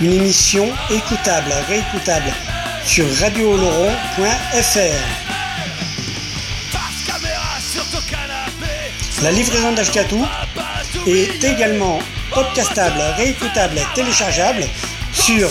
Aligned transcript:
Une 0.00 0.12
émission 0.12 0.72
écoutable, 0.90 1.52
réécoutable 1.68 2.32
sur 2.84 3.04
radiooloron.fr. 3.20 5.28
La 9.22 9.30
livraison 9.32 9.72
d'Ashkatou 9.72 10.24
est 11.06 11.44
également 11.44 11.98
podcastable, 12.32 13.00
réécoutable, 13.16 13.80
téléchargeable 13.94 14.64
sur 15.12 15.48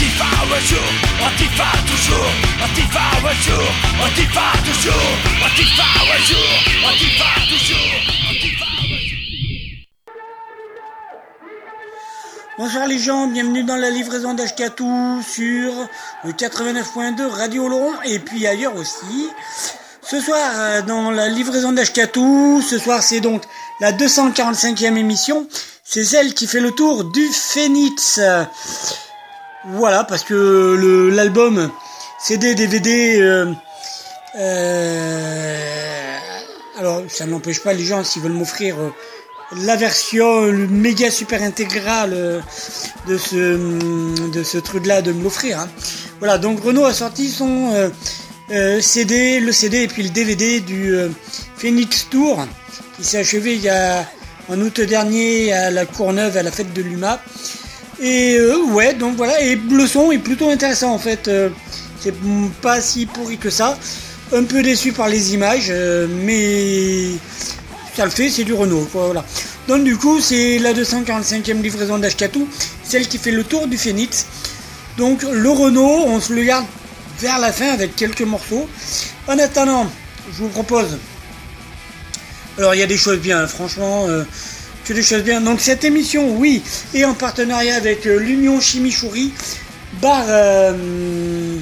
Antifa 0.00 0.24
un 0.24 0.60
jour, 0.60 0.78
Antifa 1.26 1.70
toujours, 1.86 2.32
Antifa 2.64 3.00
un 3.20 3.34
jour, 3.42 3.68
Antifa 4.02 4.46
toujours, 4.64 5.10
Antifa 5.44 5.88
un 6.00 6.20
jour, 6.24 6.50
Antifa 6.88 7.30
toujours, 7.50 7.92
Antifa 8.30 8.64
un 8.80 8.96
jour. 8.96 9.18
Bonsoir 12.56 12.86
les 12.86 12.98
gens, 12.98 13.26
bienvenue 13.26 13.62
dans 13.62 13.76
la 13.76 13.90
livraison 13.90 14.32
d'Ashkatou 14.32 15.20
sur 15.20 15.74
le 16.24 16.32
89.2 16.32 17.26
Radio 17.26 17.66
Oloron 17.66 17.92
et 18.02 18.20
puis 18.20 18.46
ailleurs 18.46 18.76
aussi. 18.76 19.28
Ce 20.00 20.18
soir, 20.18 20.50
euh, 20.54 20.80
dans 20.80 21.10
la 21.10 21.28
livraison 21.28 21.72
d'Ashkatou, 21.72 22.62
ce 22.62 22.78
soir 22.78 23.02
c'est 23.02 23.20
donc 23.20 23.42
la 23.80 23.92
245e 23.92 24.96
émission. 24.96 25.46
C'est 25.84 26.04
celle 26.04 26.32
qui 26.32 26.46
fait 26.46 26.60
le 26.60 26.70
tour 26.70 27.04
du 27.04 27.26
Phoenix. 27.26 28.18
Voilà, 29.66 30.04
parce 30.04 30.24
que 30.24 31.10
l'album 31.12 31.70
CD, 32.18 32.54
DVD... 32.54 33.20
euh, 33.20 33.52
euh, 34.38 36.16
alors, 36.78 37.02
ça 37.08 37.26
n'empêche 37.26 37.60
pas 37.62 37.74
les 37.74 37.84
gens, 37.84 38.02
s'ils 38.02 38.22
veulent 38.22 38.32
m'offrir 38.32 38.78
euh, 38.78 38.88
la 39.62 39.76
version 39.76 40.46
le 40.46 40.66
méga 40.66 41.10
super 41.10 41.42
intégrale 41.42 42.42
de 43.06 43.18
ce, 43.18 44.30
de 44.30 44.42
ce 44.42 44.58
truc-là, 44.58 45.02
de 45.02 45.12
me 45.12 45.22
l'offrir. 45.24 45.58
hein. 45.60 45.68
Voilà, 46.20 46.38
donc 46.38 46.62
Renault 46.62 46.84
a 46.86 46.94
sorti 46.94 47.28
son 47.28 47.90
CD, 48.80 49.40
le 49.40 49.52
CD 49.52 49.82
et 49.82 49.88
puis 49.88 50.02
le 50.04 50.10
DVD 50.10 50.60
du 50.60 50.94
Phoenix 51.56 52.08
Tour, 52.10 52.46
qui 52.96 53.04
s'est 53.04 53.18
achevé 53.18 53.54
il 53.54 53.62
y 53.62 53.68
a, 53.68 54.06
en 54.48 54.60
août 54.60 54.80
dernier 54.80 55.52
à 55.52 55.70
la 55.70 55.84
Courneuve, 55.86 56.36
à 56.36 56.42
la 56.42 56.50
fête 56.52 56.72
de 56.72 56.82
l'UMA. 56.82 57.20
Et 58.00 58.36
euh, 58.38 58.62
ouais, 58.72 58.94
donc 58.94 59.16
voilà, 59.16 59.42
et 59.42 59.56
le 59.56 59.86
son 59.86 60.10
est 60.10 60.18
plutôt 60.18 60.48
intéressant 60.50 60.92
en 60.92 60.98
fait. 60.98 61.28
euh, 61.28 61.50
c'est 62.00 62.14
pas 62.62 62.80
si 62.80 63.04
pourri 63.06 63.36
que 63.36 63.50
ça. 63.50 63.78
Un 64.32 64.44
peu 64.44 64.62
déçu 64.62 64.92
par 64.92 65.08
les 65.08 65.34
images, 65.34 65.66
euh, 65.70 66.06
mais 66.24 67.18
ça 67.94 68.04
le 68.04 68.10
fait, 68.10 68.30
c'est 68.30 68.44
du 68.44 68.54
Renault. 68.54 68.88
voilà. 68.92 69.24
Donc 69.68 69.84
du 69.84 69.96
coup, 69.96 70.20
c'est 70.20 70.58
la 70.58 70.72
245e 70.72 71.60
livraison 71.60 71.98
d'Ashkatou, 71.98 72.48
celle 72.84 73.06
qui 73.06 73.18
fait 73.18 73.32
le 73.32 73.44
tour 73.44 73.66
du 73.66 73.76
Phoenix. 73.76 74.26
Donc 74.96 75.22
le 75.22 75.50
Renault, 75.50 76.04
on 76.06 76.20
se 76.20 76.32
le 76.32 76.42
garde 76.44 76.64
vers 77.20 77.38
la 77.38 77.52
fin 77.52 77.68
avec 77.70 77.96
quelques 77.96 78.22
morceaux. 78.22 78.66
En 79.28 79.38
attendant, 79.38 79.86
je 80.32 80.38
vous 80.42 80.48
propose. 80.48 80.96
Alors 82.56 82.74
il 82.74 82.78
y 82.78 82.82
a 82.82 82.86
des 82.86 82.96
choses 82.96 83.18
bien, 83.18 83.46
franchement, 83.46 84.06
euh, 84.08 84.24
des 84.94 85.02
choses 85.02 85.22
bien. 85.22 85.40
Donc 85.40 85.60
cette 85.60 85.84
émission, 85.84 86.36
oui, 86.36 86.62
est 86.94 87.04
en 87.04 87.14
partenariat 87.14 87.76
avec 87.76 88.06
euh, 88.06 88.18
l'Union 88.18 88.60
Chimichouri, 88.60 89.32
bar, 90.00 90.24
euh, 90.28 91.56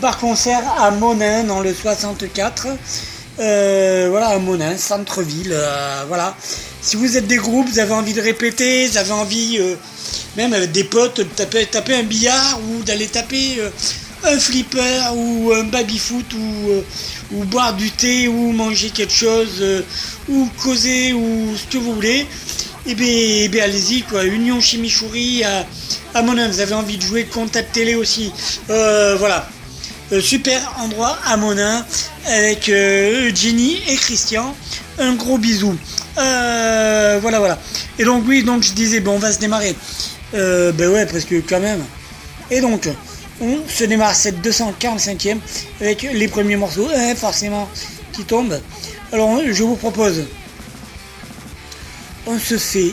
bar 0.00 0.18
concert 0.18 0.62
à 0.78 0.90
Monin 0.90 1.44
dans 1.44 1.60
le 1.60 1.74
64. 1.74 2.68
Euh, 3.38 4.08
voilà, 4.10 4.28
à 4.28 4.38
Monin, 4.38 4.76
centre-ville. 4.76 5.56
voilà. 6.08 6.36
Si 6.82 6.96
vous 6.96 7.16
êtes 7.16 7.26
des 7.26 7.36
groupes, 7.36 7.68
vous 7.68 7.78
avez 7.78 7.92
envie 7.92 8.14
de 8.14 8.20
répéter, 8.20 8.86
vous 8.86 8.96
avez 8.96 9.12
envie, 9.12 9.60
même 10.36 10.52
avec 10.52 10.72
des 10.72 10.84
potes, 10.84 11.18
de 11.18 11.22
taper, 11.24 11.66
taper 11.66 11.94
un 11.94 12.02
billard 12.02 12.58
ou 12.68 12.82
d'aller 12.82 13.06
taper 13.06 13.60
un 14.24 14.38
flipper 14.38 15.14
ou 15.14 15.52
un 15.52 15.64
baby-foot 15.64 16.34
ou, 16.34 16.70
euh, 16.70 16.82
ou 17.32 17.44
boire 17.44 17.74
du 17.74 17.90
thé 17.90 18.28
ou 18.28 18.52
manger 18.52 18.90
quelque 18.90 19.12
chose 19.12 19.58
euh, 19.60 19.82
ou 20.28 20.48
causer 20.62 21.12
ou 21.12 21.54
ce 21.56 21.72
que 21.72 21.78
vous 21.78 21.94
voulez, 21.94 22.26
et 22.86 22.94
bien, 22.94 23.06
eh 23.08 23.48
bien 23.48 23.64
allez-y 23.64 24.02
quoi. 24.02 24.24
Union 24.24 24.60
Chimichouri 24.60 25.44
à, 25.44 25.66
à 26.14 26.22
Monin, 26.22 26.48
vous 26.48 26.60
avez 26.60 26.74
envie 26.74 26.96
de 26.96 27.02
jouer, 27.02 27.24
contactez-les 27.24 27.94
aussi. 27.94 28.32
Euh, 28.68 29.16
voilà. 29.18 29.48
Euh, 30.12 30.20
super 30.20 30.60
endroit 30.80 31.16
à 31.24 31.36
Monin 31.36 31.86
avec 32.26 32.66
Jenny 32.66 33.78
et 33.88 33.94
Christian. 33.94 34.54
Un 34.98 35.14
gros 35.14 35.38
bisou. 35.38 35.76
Voilà, 36.16 37.38
voilà. 37.38 37.58
Et 37.98 38.04
donc 38.04 38.24
oui, 38.26 38.42
donc 38.42 38.62
je 38.62 38.72
disais, 38.72 39.00
bon, 39.00 39.12
on 39.12 39.18
va 39.18 39.32
se 39.32 39.38
démarrer. 39.38 39.74
Ben 40.32 40.88
ouais, 40.88 41.06
parce 41.06 41.24
quand 41.48 41.60
même. 41.60 41.84
Et 42.50 42.60
donc, 42.60 42.88
on 43.40 43.60
se 43.68 43.84
démarre 43.84 44.14
cette 44.14 44.44
245e 44.46 45.38
avec 45.80 46.02
les 46.02 46.28
premiers 46.28 46.56
morceaux, 46.56 46.88
hein, 46.94 47.14
forcément, 47.14 47.68
qui 48.12 48.24
tombent. 48.24 48.60
Alors, 49.12 49.40
je 49.50 49.62
vous 49.62 49.76
propose, 49.76 50.24
on 52.26 52.38
se 52.38 52.58
fait 52.58 52.92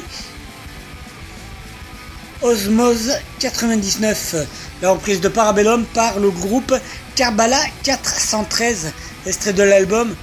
Osmose 2.41 3.13
99, 3.39 4.35
la 4.81 4.91
reprise 4.91 5.21
de 5.21 5.27
Parabellum 5.27 5.85
par 5.85 6.19
le 6.19 6.29
groupe 6.29 6.73
Karbala 7.15 7.59
413, 7.83 8.91
extrait 9.25 9.53
de 9.53 9.63
l'album 9.63 10.15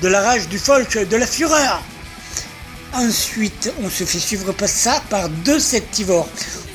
De 0.00 0.08
la 0.08 0.20
rage, 0.20 0.48
du 0.48 0.58
folk, 0.58 0.96
de 1.08 1.16
la 1.16 1.26
fureur. 1.26 1.82
Ensuite, 2.94 3.70
on 3.82 3.90
se 3.90 4.04
fait 4.04 4.18
suivre 4.18 4.54
ça 4.66 5.02
par 5.10 5.28
deux 5.28 5.60
septivores. 5.60 6.28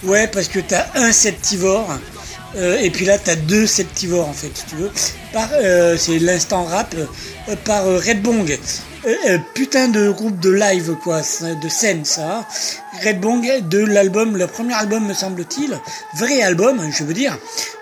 Ouais, 0.03 0.27
parce 0.27 0.47
que 0.47 0.59
t'as 0.59 0.85
un 0.95 1.11
septivore 1.11 1.89
Euh, 2.55 2.79
et 2.79 2.89
puis 2.89 3.05
là, 3.05 3.17
t'as 3.17 3.35
deux 3.35 3.65
septivores 3.65 4.27
en 4.27 4.33
fait, 4.33 4.51
si 4.53 4.65
tu 4.65 4.75
veux. 4.75 4.91
Par, 5.31 5.49
euh, 5.53 5.97
c'est 5.97 6.19
l'instant 6.19 6.65
rap 6.65 6.93
euh, 6.95 7.55
par 7.65 7.87
euh, 7.87 7.97
Red 7.97 8.21
Bong. 8.21 8.57
Euh, 9.05 9.15
euh, 9.27 9.37
putain 9.53 9.89
de 9.89 10.09
groupe 10.11 10.39
de 10.39 10.49
live 10.49 10.95
quoi, 11.03 11.21
de 11.21 11.69
scène 11.69 12.05
ça. 12.05 12.47
Red 13.03 13.19
Bong 13.19 13.41
de 13.69 13.79
l'album, 13.79 14.37
le 14.37 14.47
premier 14.47 14.75
album 14.75 15.07
me 15.07 15.13
semble-t-il, 15.13 15.77
vrai 16.17 16.41
album, 16.41 16.79
je 16.91 17.03
veux 17.03 17.13
dire, 17.13 17.37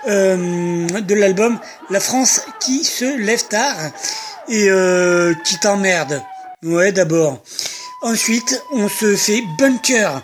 de 0.08 1.14
l'album 1.14 1.60
La 1.92 2.00
France 2.00 2.42
qui 2.60 2.84
se 2.84 3.18
lève 3.20 3.44
tard 3.48 3.78
et 4.50 4.68
qui 5.44 5.60
t'emmerde. 5.60 6.24
Ouais, 6.64 6.92
d'abord. 6.92 7.40
Ensuite, 8.02 8.64
on 8.72 8.88
se 8.90 9.16
fait 9.16 9.44
Bunker 9.60 10.24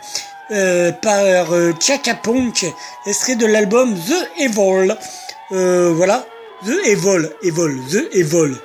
par 0.50 1.52
euh, 1.54 1.72
Chaka 1.80 2.16
Punk, 2.16 2.66
extrait 3.06 3.36
de 3.36 3.46
l'album 3.46 3.96
The 3.96 4.40
Evil. 4.40 4.96
Euh, 5.52 5.94
voilà. 5.96 6.26
The 6.66 6.74
Evil, 6.88 7.30
Evil, 7.44 7.80
The 7.92 8.16
Evil. 8.16 8.56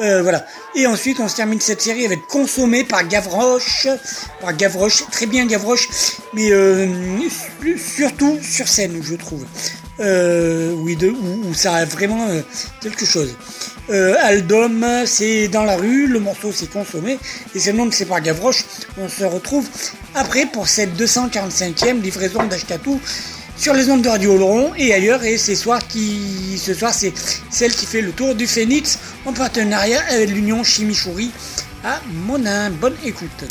Euh, 0.00 0.22
voilà. 0.22 0.44
Et 0.74 0.86
ensuite, 0.86 1.18
on 1.18 1.28
se 1.28 1.36
termine 1.36 1.60
cette 1.60 1.80
série 1.80 2.04
avec 2.04 2.26
Consommé 2.26 2.84
par 2.84 3.08
Gavroche. 3.08 3.88
Par 4.40 4.54
Gavroche, 4.54 5.04
très 5.10 5.26
bien 5.26 5.46
Gavroche, 5.46 5.88
mais 6.34 6.52
euh, 6.52 6.86
surtout 7.96 8.38
sur 8.42 8.68
scène, 8.68 9.00
je 9.02 9.14
trouve. 9.14 9.46
Euh, 10.00 10.72
oui, 10.76 10.94
de, 10.96 11.08
où, 11.08 11.48
où 11.48 11.54
ça 11.54 11.74
a 11.74 11.84
vraiment 11.86 12.28
euh, 12.28 12.42
quelque 12.82 13.06
chose. 13.06 13.34
Euh, 13.90 14.14
Aldom, 14.20 14.84
c'est 15.06 15.48
dans 15.48 15.64
la 15.64 15.76
rue, 15.76 16.06
le 16.08 16.20
morceau 16.20 16.52
c'est 16.52 16.70
consommé, 16.70 17.18
et 17.54 17.58
c'est 17.58 17.72
le 17.72 17.78
nom 17.78 17.86
de 17.86 17.90
c'est 17.90 18.04
par 18.04 18.20
Gavroche. 18.20 18.64
On 18.98 19.08
se 19.08 19.24
retrouve 19.24 19.66
après 20.14 20.44
pour 20.44 20.68
cette 20.68 20.94
245e 21.00 22.02
livraison 22.02 22.44
d'Achetatou 22.44 23.00
sur 23.56 23.72
les 23.72 23.88
ondes 23.90 24.02
de 24.02 24.08
Radio 24.08 24.34
Oloron 24.34 24.72
et 24.76 24.92
ailleurs. 24.92 25.24
Et 25.24 25.38
ce 25.38 25.54
soir, 25.54 25.86
qui, 25.88 26.58
ce 26.58 26.74
soir 26.74 26.92
c'est 26.92 27.14
celle 27.50 27.72
qui 27.72 27.86
fait 27.86 28.02
le 28.02 28.12
tour 28.12 28.34
du 28.34 28.46
Phénix 28.46 28.98
en 29.24 29.32
partenariat 29.32 30.02
avec 30.10 30.30
l'Union 30.30 30.62
Chimichouri 30.62 31.30
à 31.82 32.00
Monin. 32.26 32.70
Bonne 32.70 32.96
écoute. 33.06 33.44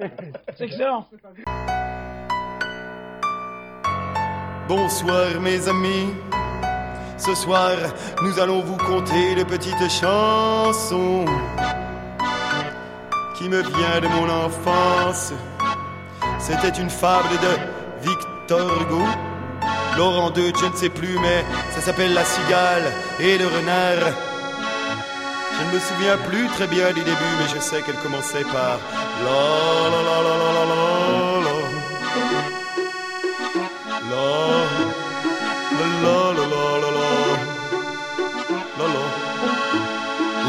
C'est 0.56 0.64
excellent 0.64 1.06
Bonsoir 4.68 5.40
mes 5.40 5.68
amis. 5.68 6.14
Ce 7.18 7.34
soir, 7.34 7.72
nous 8.22 8.38
allons 8.38 8.60
vous 8.60 8.76
conter 8.76 9.34
de 9.34 9.44
petites 9.44 9.90
chansons 9.90 11.24
qui 13.36 13.48
me 13.48 13.60
vient 13.62 14.00
de 14.00 14.08
mon 14.08 14.28
enfance. 14.30 15.32
C'était 16.38 16.80
une 16.80 16.90
fable 16.90 17.28
de 17.42 18.08
Victor 18.08 18.82
Hugo. 18.82 19.04
Laurent 19.98 20.32
II, 20.34 20.52
je 20.58 20.66
ne 20.66 20.76
sais 20.76 20.88
plus, 20.88 21.18
mais 21.18 21.44
ça 21.72 21.80
s'appelle 21.80 22.14
La 22.14 22.24
cigale 22.24 22.92
et 23.18 23.36
le 23.36 23.46
renard. 23.46 24.29
Je 25.60 25.66
ne 25.66 25.72
me 25.72 25.78
souviens 25.78 26.16
plus 26.16 26.46
très 26.48 26.66
bien 26.66 26.88
du 26.88 27.00
début, 27.00 27.32
mais 27.38 27.54
je 27.54 27.60
sais 27.60 27.82
qu'elle 27.82 27.96
commençait 27.96 28.44
par 28.44 28.78
la 29.24 29.90
la 29.90 30.02
la 30.02 30.22
la 30.22 30.34
la 30.38 30.64
la 30.64 30.90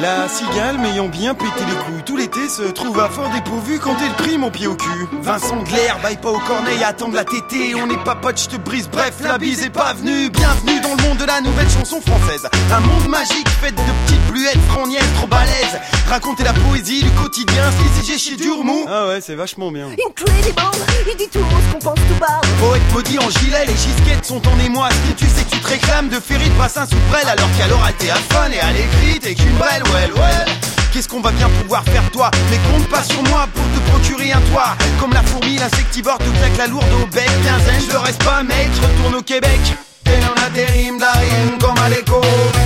la 0.01 0.27
cigale 0.27 0.79
m'ayant 0.79 1.09
bien 1.09 1.35
pété 1.35 1.63
les 1.67 1.75
couilles 1.75 2.03
tout 2.03 2.17
l'été 2.17 2.49
se 2.49 2.63
trouve 2.63 2.99
à 2.99 3.07
fort 3.09 3.29
dépourvu 3.29 3.77
quand 3.77 3.95
elle 4.03 4.13
pris 4.13 4.37
mon 4.37 4.49
pied 4.49 4.65
au 4.65 4.75
cul. 4.75 5.07
Vincent 5.21 5.61
Glaire, 5.63 5.99
baille 6.01 6.17
pas 6.17 6.31
au 6.31 6.39
corneille, 6.39 6.83
attendre 6.83 7.13
la 7.13 7.23
tétée, 7.23 7.75
on 7.75 7.85
n'est 7.85 8.03
pas 8.03 8.15
potes, 8.15 8.41
je 8.41 8.49
te 8.49 8.57
brise, 8.57 8.89
bref, 8.89 9.15
la 9.21 9.37
bise 9.37 9.63
est 9.63 9.69
pas 9.69 9.93
venue. 9.93 10.29
Bienvenue 10.29 10.79
dans 10.81 10.95
le 10.95 11.03
monde 11.03 11.17
de 11.17 11.25
la 11.25 11.41
nouvelle 11.41 11.69
chanson 11.69 12.01
française. 12.01 12.47
Un 12.71 12.79
monde 12.79 13.09
magique 13.09 13.49
fait 13.49 13.71
de 13.71 13.81
petites 14.05 14.30
bluettes 14.31 14.59
froniennes 14.69 15.13
trop 15.17 15.27
balèzes. 15.27 15.79
Raconter 16.09 16.43
la 16.43 16.53
poésie 16.53 17.03
du 17.03 17.11
quotidien, 17.11 17.63
si 17.71 18.05
j'ai 18.05 18.17
chier 18.17 18.37
dur 18.37 18.63
mou. 18.63 18.85
Ah 18.87 19.07
ouais, 19.07 19.21
c'est 19.21 19.35
vachement 19.35 19.71
bien. 19.71 19.87
Incredible, 19.87 20.61
il 21.09 21.17
dit 21.17 21.27
tout 21.31 21.39
ce 21.39 21.73
qu'on 21.73 21.79
pense 21.79 21.99
tout 22.07 22.19
bas. 22.19 22.41
Poète 22.59 22.81
maudit 22.93 23.19
en 23.19 23.29
gilet, 23.29 23.65
les 23.65 23.75
gisquettes 23.75 24.25
sont 24.25 24.41
en 24.47 24.59
émoi. 24.59 24.89
Si 25.07 25.13
tu 25.15 25.25
sais 25.25 25.43
que 25.43 25.51
tu 25.51 25.59
te 25.59 25.67
réclames 25.67 26.09
de 26.09 26.19
Ferry 26.19 26.49
de 26.49 26.57
bassin 26.57 26.85
sous 26.85 26.97
prêle 27.11 27.27
alors 27.27 27.49
qu'à 27.57 27.67
l'oral 27.67 27.93
t'es 27.97 28.09
à 28.09 28.15
fun 28.15 28.49
et 28.51 28.59
à 28.59 28.71
l'écrit 28.71 29.19
t'es 29.19 29.35
qu'une 29.35 29.55
brelle, 29.57 29.83
well, 29.93 30.11
well. 30.15 30.47
Qu'est-ce 30.93 31.07
qu'on 31.07 31.21
va 31.21 31.31
bien 31.31 31.49
pouvoir 31.61 31.83
faire 31.85 32.03
toi? 32.11 32.29
Mais 32.49 32.57
compte 32.69 32.87
pas 32.89 33.03
sur 33.03 33.23
moi 33.23 33.47
pour 33.53 33.63
te 33.63 33.89
procurer 33.91 34.33
un 34.33 34.41
toit 34.51 34.75
Comme 34.99 35.13
la 35.13 35.23
fourmi, 35.23 35.55
l'insectivore 35.57 36.17
te 36.17 36.29
claque 36.37 36.57
la 36.57 36.67
lourde 36.67 36.91
au 37.01 37.05
bec 37.07 37.29
Quinzaine, 37.45 37.81
je 37.87 37.93
le 37.93 37.97
reste 37.97 38.21
pas 38.25 38.43
mec, 38.43 38.67
je 38.75 38.81
retourne 38.81 39.15
au 39.15 39.21
Québec 39.21 39.59
T'es 40.03 40.19
en 40.25 40.45
a 40.45 40.49
des 40.49 40.65
rimes, 40.65 40.99
la 40.99 41.13
rime 41.13 41.57
comme 41.59 41.77
à 41.77 41.87
l'écho 41.87 42.21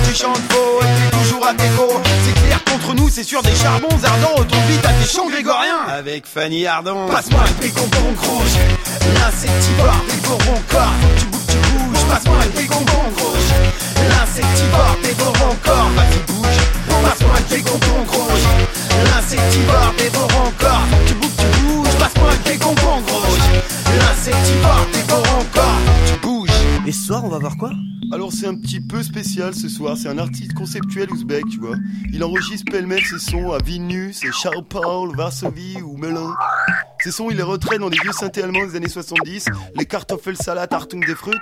Tu 0.06 0.14
chantes 0.14 0.38
faux 0.50 0.80
et 0.82 1.10
t'es 1.10 1.16
toujours 1.18 1.46
à 1.46 1.52
déco 1.52 1.88
C'est 2.24 2.40
clair 2.42 2.60
contre 2.64 2.94
nous, 2.94 3.08
c'est 3.08 3.24
sûr 3.24 3.42
des 3.42 3.54
charbons 3.54 3.88
ardents. 4.04 4.36
Retourne 4.36 4.66
vite 4.68 4.84
à 4.84 4.92
tes 4.92 5.08
chants 5.08 5.28
grégoriens. 5.28 5.86
Avec 5.88 6.24
Fanny 6.26 6.66
Ardant. 6.66 7.06
Passe-moi 7.06 7.40
un 7.40 7.52
pécompon 7.60 8.14
rouge 8.22 8.56
L'insectivore 9.14 10.04
dévore 10.08 10.38
mon 10.46 10.60
corps. 10.70 10.92
Faut 11.00 11.08
que 11.08 11.20
tu 11.20 11.26
bouges, 11.26 11.46
tu 11.48 11.56
bouges 11.56 12.04
Passe-moi 12.08 12.36
un 12.40 12.58
pécompon 12.58 13.02
rouge 13.18 13.52
L'insectivore 14.08 14.96
dévore 15.02 15.34
mon 15.40 15.54
corps. 15.56 15.90
Vas-y 15.96 16.32
bouge 16.32 16.36
Passe-moi 17.02 17.34
un 17.36 18.10
rouge 18.10 18.46
L'insectivore 19.04 19.94
dévore 19.98 20.30
encore 20.46 20.82
Faut 20.90 20.96
que 20.96 21.08
tu 21.08 21.14
bouges, 21.14 21.36
tu 21.36 21.62
bouges 21.62 21.96
Passe-moi 21.98 22.28
un 22.32 22.48
pécompon 22.48 22.96
rouge 23.06 23.48
L'insectivore 23.98 24.86
dévore 24.92 25.28
encore 25.38 25.78
Tu 26.06 26.12
bouges 26.12 26.15
Et 26.86 26.92
ce 26.92 27.06
soir, 27.06 27.24
on 27.24 27.28
va 27.28 27.38
voir 27.38 27.56
quoi? 27.56 27.72
Alors 28.12 28.32
c'est 28.32 28.46
un 28.46 28.54
petit 28.54 28.80
peu 28.80 29.02
spécial 29.02 29.52
ce 29.52 29.68
soir, 29.68 29.96
c'est 29.96 30.08
un 30.08 30.18
artiste 30.18 30.54
conceptuel 30.54 31.10
ouzbek, 31.10 31.42
tu 31.50 31.58
vois. 31.58 31.74
Il 32.12 32.22
enregistre 32.22 32.70
pêle-mêle 32.70 33.02
ses 33.04 33.18
sons 33.18 33.50
à 33.50 33.58
Vilnius, 33.58 34.20
Charles 34.30 34.64
Paul, 34.68 35.16
Varsovie 35.16 35.82
ou 35.82 35.96
Melun. 35.96 36.32
Ces 37.00 37.10
sons, 37.10 37.28
il 37.28 37.38
les 37.38 37.42
retraite 37.42 37.80
dans 37.80 37.90
des 37.90 37.98
vieux 38.00 38.12
synthés 38.12 38.44
allemands 38.44 38.64
des 38.64 38.76
années 38.76 38.88
70, 38.88 39.46
les 39.74 39.84
Kartoffelsalat 39.84 40.68
Artung 40.70 41.04
des 41.04 41.16
Fruits. 41.16 41.34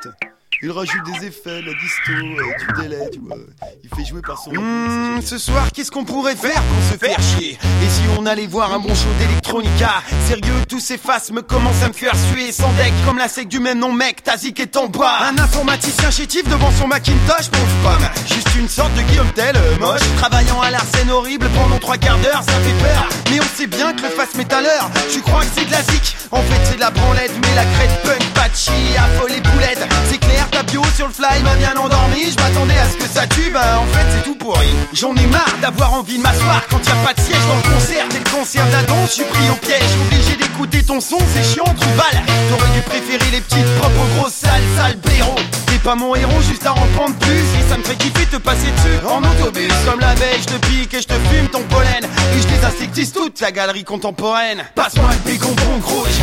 Il 0.63 0.71
rajoute 0.71 1.03
des 1.05 1.27
effets, 1.27 1.61
la 1.63 1.73
disto, 1.75 2.13
euh, 2.13 2.43
du 2.75 2.83
délai, 2.83 3.11
tu 3.13 3.21
vois. 3.21 3.37
Il 3.83 3.91
fait 3.95 4.05
jouer 4.05 4.23
par 4.23 4.39
son... 4.39 4.53
Mmh, 4.53 5.21
ce 5.23 5.37
soir, 5.37 5.67
qu'est-ce 5.73 5.91
qu'on 5.91 6.05
pourrait 6.05 6.37
faire 6.37 6.63
pour 6.63 6.93
se 6.93 6.99
faire 6.99 7.19
chier? 7.21 7.59
Et 7.83 7.89
si 7.89 8.03
on 8.19 8.25
allait 8.25 8.47
voir 8.47 8.73
un 8.73 8.79
bon 8.79 8.95
show 8.95 9.09
d'Electronica? 9.19 10.03
Sérieux, 10.27 10.55
tous 10.69 10.81
ces 10.81 10.97
faces 10.97 11.31
me 11.33 11.43
commencent 11.43 11.83
à 11.83 11.89
me 11.89 11.93
faire 11.93 12.15
suer. 12.33 12.53
Sans 12.53 12.73
deck, 12.75 12.93
comme 13.05 13.19
la 13.19 13.29
sec 13.29 13.49
du 13.49 13.61
même 13.61 13.79
nom 13.79 13.93
mec, 13.93 14.23
Tazik 14.23 14.61
est 14.61 14.77
en 14.77 14.87
bas 14.87 15.31
Un 15.31 15.39
informaticien 15.43 16.11
chétif 16.11 16.45
devant 16.49 16.71
son 16.73 16.87
Macintosh, 16.87 17.51
pauvre 17.51 17.67
pomme. 17.83 18.09
Juste 18.27 18.55
une 18.57 18.69
sorte 18.69 18.95
de 18.95 19.03
Guillaume 19.03 19.31
Tell, 19.35 19.57
euh, 19.57 19.79
moche. 19.79 20.01
Travaillant 20.17 20.61
à 20.63 20.71
l'arsène 20.71 21.11
horrible 21.11 21.49
pendant 21.55 21.79
trois 21.79 21.99
quarts 21.99 22.19
d'heure, 22.19 22.43
ça 22.43 22.53
fait 22.53 22.83
peur. 22.85 23.09
Mais 23.31 23.41
on 23.41 23.57
sait 23.57 23.67
bien 23.67 23.93
que 23.93 24.03
le 24.03 24.09
face 24.09 24.35
métalleur, 24.37 24.91
tu 25.13 25.21
crois 25.21 25.41
que 25.41 25.51
c'est 25.55 25.65
de 25.67 25.73
la 25.73 25.83
zik? 25.83 26.17
En 26.31 26.41
fait 26.41 26.61
c'est 26.65 26.77
de 26.77 26.81
la 26.81 26.91
branlette, 26.91 27.33
mais 27.43 27.55
la 27.55 27.65
crête 27.65 28.03
punk, 28.03 28.34
affolé 28.45 29.41
boulette 29.41 29.87
C'est 30.11 30.19
clair, 30.19 30.49
ta 30.51 30.63
bio 30.65 30.83
sur 30.97 31.07
le 31.07 31.13
fly 31.13 31.43
m'a 31.43 31.55
bien 31.57 31.75
endormi. 31.77 32.31
Je 32.31 32.37
m'attendais 32.43 32.79
à 32.79 32.89
ce 32.89 32.97
que 32.97 33.09
ça 33.09 33.27
tue, 33.27 33.51
bah 33.51 33.81
en 33.81 33.87
fait 33.87 34.07
c'est 34.11 34.25
tout 34.25 34.35
pourri. 34.35 34.69
J'en 34.93 35.15
ai 35.17 35.27
marre 35.27 35.57
d'avoir 35.63 35.95
envie 35.95 36.19
de 36.19 36.23
m'asseoir 36.23 36.63
quand 36.71 36.79
y 36.87 36.91
a 36.91 37.07
pas 37.07 37.15
de 37.15 37.21
siège 37.21 37.47
dans 37.49 37.57
le 37.57 37.75
concert. 37.75 38.09
T'es 38.11 38.19
le 38.19 38.37
concert 38.37 38.67
d'Adam, 38.67 38.97
je 39.07 39.13
suis 39.13 39.25
pris 39.25 39.51
au 39.51 39.55
piège. 39.55 39.83
Obligé 40.07 40.37
d'écouter 40.37 40.83
ton 40.83 41.01
son, 41.01 41.19
c'est 41.35 41.55
chiant, 41.55 41.65
tu 41.65 41.87
T'aurais 41.87 42.71
dû 42.75 42.81
préférer 42.83 43.31
les 43.33 43.41
petites 43.41 43.79
propres 43.79 44.07
grosses 44.17 44.35
salles, 44.35 44.63
sales 44.77 44.97
blaireaux 44.97 45.64
pas 45.85 45.95
mon 45.95 46.15
héros, 46.17 46.41
juste 46.41 46.67
à 46.67 46.73
en 46.73 46.87
prendre 46.97 47.15
plus. 47.17 47.45
Et 47.61 47.69
ça 47.69 47.77
me 47.77 47.83
fait 47.85 47.97
kiffer 47.97 48.27
te 48.27 48.37
passer 48.37 48.71
dessus 48.77 49.07
en 49.07 49.23
autobus. 49.23 49.73
Comme 49.87 50.01
la 50.01 50.15
veille, 50.15 50.41
je 50.41 50.55
te 50.55 50.67
pique 50.67 50.95
et 50.95 51.03
je 51.03 51.07
te 51.07 51.15
fume 51.29 51.49
ton 51.49 51.63
pollen. 51.65 52.03
Et 52.03 52.41
je 52.41 52.49
désinsectise 52.49 53.13
toute 53.13 53.41
la 53.41 53.53
galerie 53.53 53.85
contemporaine. 53.85 54.65
Passe-moi 54.75 55.11
le 55.13 55.31
pécompon 55.31 55.79
rouge 55.85 56.21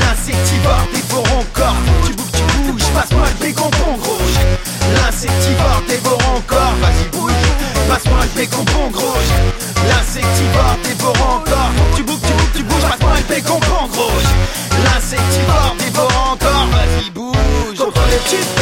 L'insectivore 0.00 0.86
dévore 0.92 1.38
encore 1.38 1.76
Tu 2.06 2.12
bouges, 2.14 2.32
tu 2.32 2.72
bouges, 2.72 2.88
passe-moi 2.94 3.26
le 3.28 3.46
pécompon 3.46 3.94
rouge 3.94 4.38
L'insectivore 4.96 5.82
dévore 5.86 6.34
encore, 6.36 6.74
vas-y 6.80 7.08
bouge 7.12 7.32
Passe-moi 7.88 8.18
le 8.22 8.40
pécompon 8.40 8.90
rouge 8.92 9.32
L'insectivore 9.86 10.76
dévore 10.82 11.36
encore 11.36 11.70
Tu 11.94 12.02
bouges, 12.02 12.18
tu 12.26 12.32
bouges, 12.32 12.52
tu 12.56 12.62
bouges, 12.64 12.82
passe-moi 12.82 13.12
le 13.18 13.34
pécompon 13.34 13.86
rouge 13.92 14.30
L'insectivore 14.84 15.76
dévore 15.78 16.32
encore, 16.32 16.66
vas-y 16.72 17.10
bouge. 17.10 17.78
Contre 17.78 18.00
les 18.10 18.16
petites 18.16 18.54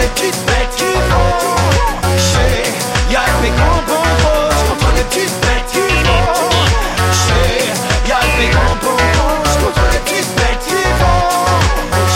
Contre 0.00 0.14
les 0.16 0.30
petites 0.30 0.46
bêtes 0.46 0.76
qui 0.76 0.92
font 1.10 2.16
chier 2.16 2.72
Y'a 3.12 3.20
le 3.20 3.36
pécompon 3.42 4.00
rouge 4.00 4.60
Contre 4.68 4.88
les 4.96 5.04
petites 5.04 5.36
bêtes 5.44 5.68
qui 5.72 5.84
font 6.04 6.50
chier 7.12 7.68
Y'a 8.08 8.20
le 8.24 8.32
pécompon 8.40 8.96
rouge 8.96 9.54
Contre 9.60 9.84
les 9.92 9.98
petites 10.00 10.32
bêtes 10.36 10.64
qui 10.64 10.82
font 11.00 11.28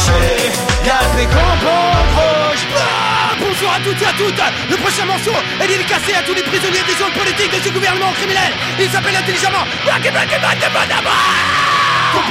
chier 0.00 0.48
Y'a 0.86 0.96
le 1.04 1.10
pécompon 1.18 1.84
rouge 2.16 2.64
Ah, 2.72 3.36
Bonjour 3.38 3.70
à 3.70 3.78
toutes 3.84 4.00
et 4.00 4.06
à 4.06 4.12
toutes. 4.16 4.42
Le 4.70 4.76
prochain 4.76 5.04
morceau 5.04 5.36
est 5.60 5.66
dédicacé 5.68 6.14
à 6.14 6.22
tous 6.22 6.34
les 6.34 6.42
prisonniers 6.42 6.84
des 6.88 6.96
zones 6.96 7.12
politiques 7.12 7.52
de 7.52 7.62
ce 7.62 7.68
gouvernement 7.68 8.12
criminel. 8.12 8.52
Il 8.80 8.88
s'appelle 8.88 9.16
intelligemment 9.16 9.66
Wacky 9.86 10.08
Wacky 10.08 10.36
Wacky 10.40 10.64
ton 10.70 10.70
protect 10.70 11.73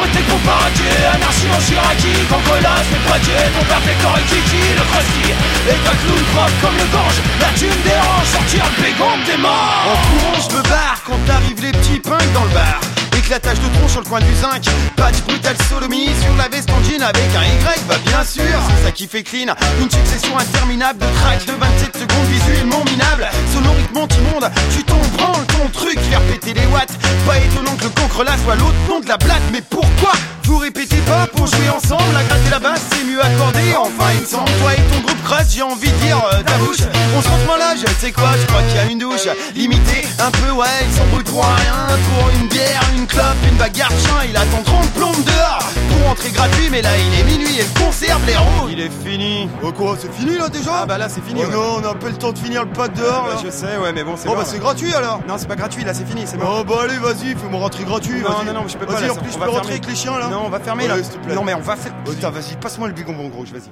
ton 0.02 0.38
paradier, 0.46 0.98
anarchie 1.14 1.50
en 1.52 1.60
Chiraki 1.60 2.14
Cancolas, 2.30 2.84
mes 2.92 3.00
poitiers, 3.08 3.48
ton 3.54 3.66
perfector 3.66 4.18
et 4.18 4.26
Kiki 4.30 4.64
Le 4.78 4.84
crusty, 4.90 5.28
et 5.70 5.80
ta 5.84 5.92
clown 5.92 6.24
propre 6.34 6.54
comme 6.62 6.78
le 6.78 6.88
gorge 6.92 7.20
La 7.40 7.50
thune 7.58 7.82
dérange, 7.84 8.28
sortir 8.32 8.64
le 8.66 8.84
pégon 8.84 9.14
des 9.26 9.38
morts. 9.38 9.86
En 9.86 9.98
courant 10.08 10.50
je 10.50 10.56
me 10.56 10.64
barre 10.64 11.02
quand 11.06 11.34
arrivent 11.34 11.62
les 11.62 11.72
petits 11.72 12.00
punks 12.00 12.34
dans 12.34 12.44
le 12.44 12.54
bar. 12.54 12.80
Éclatage 13.18 13.60
de 13.60 13.68
tronc 13.78 13.88
sur 13.88 14.02
le 14.02 14.06
coin 14.06 14.20
du 14.20 14.36
zinc 14.36 14.66
Patch 14.98 15.22
brutal 15.26 15.56
sodomie 15.70 16.10
sur 16.22 16.36
la 16.36 16.50
veste 16.50 16.70
en 16.72 16.84
jean 16.84 17.02
avec 17.02 17.30
un 17.36 17.44
Y 17.44 17.80
Bah 17.88 17.96
bien 18.06 18.24
sûr, 18.24 18.44
c'est 18.44 18.86
ça 18.86 18.92
qui 18.92 19.08
fait 19.08 19.24
clean. 19.24 19.54
Une 19.80 19.90
succession 19.90 20.38
interminable 20.38 21.00
de 21.00 21.06
tracks 21.22 21.46
de 21.46 21.54
27 21.54 21.98
secondes 21.98 22.28
visuellement 22.28 22.84
minables. 22.84 23.28
Sonoriquement 23.54 24.08
immonde, 24.20 24.52
tu 24.76 24.84
t'en 24.84 25.00
branles 25.18 25.43
ton 25.58 25.70
truc 25.70 26.00
Faire 26.00 26.22
péter 26.22 26.54
les 26.54 26.66
watts, 26.68 26.94
pas 27.26 27.38
étonnant 27.38 27.76
que 27.76 27.84
le 27.84 27.90
cancre 27.90 28.24
là 28.24 28.34
soit 28.44 28.56
l'autre 28.56 28.76
nom 28.90 29.00
de 29.00 29.08
la 29.08 29.18
blague 29.18 29.42
Mais 29.52 29.62
pourquoi 29.62 30.14
vous 30.46 30.58
répétez 30.58 30.98
pas 31.08 31.28
pour 31.28 31.48
jouer 31.48 31.70
ensemble 31.70 32.04
La 32.14 32.24
gratte 32.24 32.40
et 32.48 32.50
la 32.50 32.60
basse 32.60 32.82
c'est 32.92 33.04
mieux 33.06 33.22
accordé. 33.24 33.60
Enfin 33.78 34.12
il 34.16 34.22
me 34.22 34.26
semble, 34.26 34.52
toi 34.62 34.74
et 34.74 34.82
ton 34.94 35.00
groupe 35.02 35.24
crush 35.24 35.48
J'ai 35.50 35.62
envie 35.62 35.90
de 35.90 35.96
dire 35.98 36.22
euh, 36.34 36.42
ta 36.44 36.58
bouche. 36.58 36.78
On 37.18 37.22
se 37.22 37.28
rentre 37.30 37.58
là, 37.60 37.76
je 37.76 37.86
sais 38.00 38.12
quoi, 38.12 38.32
je 38.40 38.46
crois 38.48 38.62
qu'il 38.64 38.76
y 38.76 38.80
a 38.80 38.86
une 38.86 39.00
douche. 39.00 39.28
Limité, 39.56 40.06
un 40.20 40.32
peu 40.32 40.52
ouais, 40.52 40.66
il 40.88 40.94
s'embrouille 40.98 41.24
pour 41.24 41.44
rien. 41.44 41.88
Pour 42.16 42.30
une 42.42 42.48
bière, 42.48 42.82
une 42.96 43.08
clope, 43.08 43.24
une 43.50 43.58
bagarre 43.58 43.90
chien 43.90 44.30
Il 44.30 44.36
attend 44.38 44.62
30 44.64 44.90
plombes 44.94 45.24
dehors. 45.26 45.60
Pour 45.90 46.10
entrer 46.12 46.30
gratuit 46.32 46.70
mais 46.72 46.82
là 46.82 46.90
il 46.98 47.20
est 47.20 47.24
minuit 47.24 47.60
et 47.60 47.64
le 47.64 47.80
concert 47.86 48.20
blaireau 48.20 48.68
Il 48.70 48.80
est 48.80 48.92
fini. 49.06 49.50
Oh 49.64 49.72
quoi, 49.72 49.96
c'est 50.00 50.12
fini 50.14 50.38
là 50.38 50.50
déjà? 50.50 50.82
Ah 50.82 50.86
bah 50.86 50.98
là 50.98 51.08
c'est 51.10 51.24
fini 51.24 51.42
Oh 51.48 51.52
non, 51.52 51.82
on 51.84 51.90
a 51.90 51.94
pas 51.96 52.08
le 52.10 52.16
temps 52.18 52.32
de 52.32 52.38
finir 52.40 52.64
le 52.64 52.70
pack 52.70 52.94
dehors 52.94 53.28
là. 53.28 53.36
Je 53.44 53.50
sais, 53.50 53.78
ouais, 53.78 53.94
mais 53.94 54.04
bon, 54.04 54.16
c'est 54.18 54.28
Bon 54.28 54.34
bon. 54.34 54.40
bah 54.40 54.46
c'est 54.50 54.60
gratuit 54.60 54.94
alors. 54.94 55.20
Non, 55.28 55.36
c'est 55.38 55.48
pas 55.48 55.56
gratuit, 55.56 55.84
là, 55.84 55.94
c'est 55.94 56.08
fini, 56.08 56.24
c'est 56.26 56.38
bon. 56.38 56.46
Oh 56.60 56.64
bah 56.64 56.76
allez 56.84 56.98
vas-y, 56.98 57.36
fais-moi 57.36 57.60
rentrer 57.60 57.84
gratuit 57.84 58.22
Non, 58.22 58.30
vas-y. 58.32 58.46
non, 58.48 58.54
non, 58.54 58.68
je 58.68 58.78
peux 58.78 58.86
pas, 58.86 58.94
Vas-y 58.94 59.10
en 59.10 59.16
plus 59.16 59.32
je 59.32 59.38
peux 59.38 59.50
rentrer 59.50 59.72
avec 59.74 59.88
les 59.88 59.96
chiens 59.96 60.18
là 60.20 60.28
Non, 60.34 60.46
on 60.46 60.50
va 60.50 60.60
fermer 60.60 60.88
là. 60.88 60.96
Ouais, 60.96 61.04
s'il 61.04 61.14
te 61.14 61.18
plaît. 61.20 61.36
Non, 61.36 61.44
mais 61.44 61.54
on 61.54 61.60
va 61.60 61.76
faire. 61.76 61.94
Putain 62.04 62.32
vas-y, 62.32 62.56
passe-moi 62.56 62.88
le 62.88 62.96
bigon 62.96 63.14
rouge, 63.30 63.52
vas-y 63.52 63.70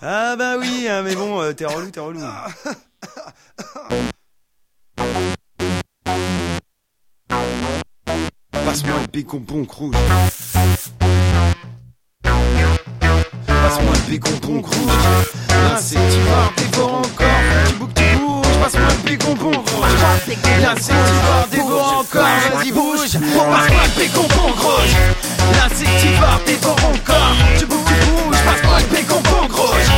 Ah 0.00 0.34
bah 0.34 0.56
oui, 0.58 0.86
hein, 0.88 1.02
mais 1.02 1.14
bon, 1.14 1.42
euh, 1.42 1.52
t'es 1.52 1.66
relou, 1.66 1.90
t'es 1.90 2.00
relou. 2.00 2.20
Passe-moi 8.50 8.96
le 9.02 9.06
bécompon 9.12 9.66
rouge. 9.68 9.94
Passe-moi 12.22 13.92
le 13.92 14.10
bécompon 14.10 14.62
rouge. 14.62 15.34
L'insectivore 15.50 16.52
dévore 16.56 16.94
encore. 17.00 17.26
Tu 17.66 17.74
bouges, 17.74 17.94
tu. 17.94 18.37
Passe-moi 18.62 18.88
le 18.90 19.10
bécompon 19.10 19.50
rouge. 19.50 19.96
L'insectivore 20.60 21.46
dévore 21.50 21.98
encore. 22.00 22.22
Vas-y, 22.22 22.72
bouge. 22.72 23.12
Passe-moi 23.12 23.84
le 23.84 24.00
bécompon 24.00 24.48
rouge. 24.56 24.94
L'insectivore 25.54 26.40
dévore 26.46 26.76
encore. 26.84 27.34
Tu 27.58 27.66
bouges, 27.66 27.80
tu 28.00 28.10
bouges. 28.10 28.42
Passe-moi 28.44 28.78
le 28.80 28.96
bécompon 28.96 29.42
rouge. 29.50 29.90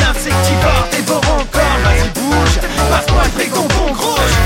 L'insectivore 0.00 0.88
dévore 0.90 1.22
encore. 1.38 1.76
Vas-y, 1.84 2.08
bouge. 2.18 2.56
Passe-moi 2.90 3.22
le 3.24 3.38
bécompon 3.38 3.92
rouge. 3.92 4.36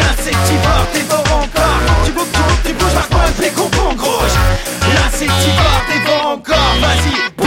L'insectivore 0.00 0.86
dévore 0.92 1.30
encore. 1.42 1.80
Tu 2.04 2.12
bouges, 2.12 2.26
tu 2.32 2.38
bouges, 2.38 2.62
tu 2.64 2.72
bouges. 2.74 2.94
Passe-moi 2.94 3.24
le 3.26 3.42
bécompon 3.42 3.90
rouge. 3.98 4.36
L'insectivore 4.94 5.82
dévore 5.88 6.26
encore. 6.32 6.72
Vas-y, 6.80 7.14
bouge. 7.36 7.46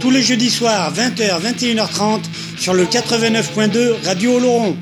Tous 0.00 0.10
les 0.10 0.22
jeudis 0.22 0.50
soirs, 0.50 0.92
20h, 0.94 1.42
21h30, 1.42 2.22
sur 2.58 2.72
le 2.72 2.86
89.2 2.86 4.02
Radio 4.04 4.36
Oloron. 4.36 4.74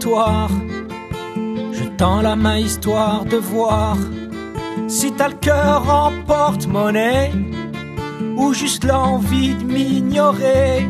Je 0.00 1.84
tends 1.98 2.22
la 2.22 2.34
main 2.34 2.56
histoire 2.56 3.24
de 3.24 3.36
voir 3.36 3.96
si 4.88 5.12
t'as 5.12 5.28
le 5.28 5.34
cœur 5.34 5.82
en 5.88 6.10
porte-monnaie 6.26 7.30
ou 8.36 8.54
juste 8.54 8.84
l'envie 8.84 9.54
de 9.54 9.64
m'ignorer. 9.64 10.88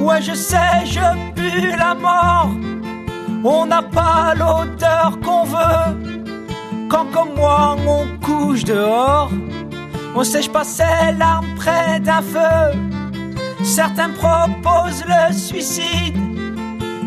Ouais, 0.00 0.22
je 0.22 0.34
sais, 0.34 0.86
je 0.86 1.00
pue 1.34 1.76
la 1.76 1.94
mort. 1.94 2.50
On 3.44 3.66
n'a 3.66 3.82
pas 3.82 4.34
l'odeur 4.34 5.18
qu'on 5.24 5.44
veut. 5.44 6.88
Quand 6.88 7.06
comme 7.12 7.34
moi 7.36 7.76
on 7.86 8.06
couche 8.24 8.64
dehors, 8.64 9.30
on 10.14 10.22
sèche 10.22 10.50
pas 10.50 10.64
ses 10.64 11.12
larmes 11.18 11.54
près 11.56 11.98
d'un 12.00 12.22
feu. 12.22 12.78
Certains 13.64 14.10
proposent 14.10 15.04
le 15.06 15.32
suicide. 15.32 16.23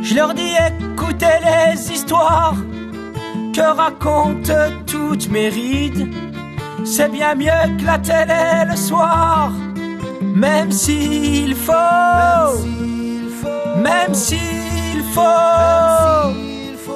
Je 0.01 0.15
leur 0.15 0.33
dis 0.33 0.53
écoutez 0.69 1.25
les 1.43 1.91
histoires 1.91 2.55
que 3.53 3.61
racontent 3.61 4.71
toutes 4.85 5.29
mes 5.29 5.49
rides. 5.49 6.13
C'est 6.85 7.11
bien 7.11 7.35
mieux 7.35 7.77
que 7.77 7.85
la 7.85 7.99
télé 7.99 8.65
le 8.69 8.75
soir. 8.75 9.51
Même 10.21 10.71
s'il 10.71 11.55
faut, 11.55 11.73
même 13.77 14.13
s'il 14.13 15.03
faut, 15.13 16.33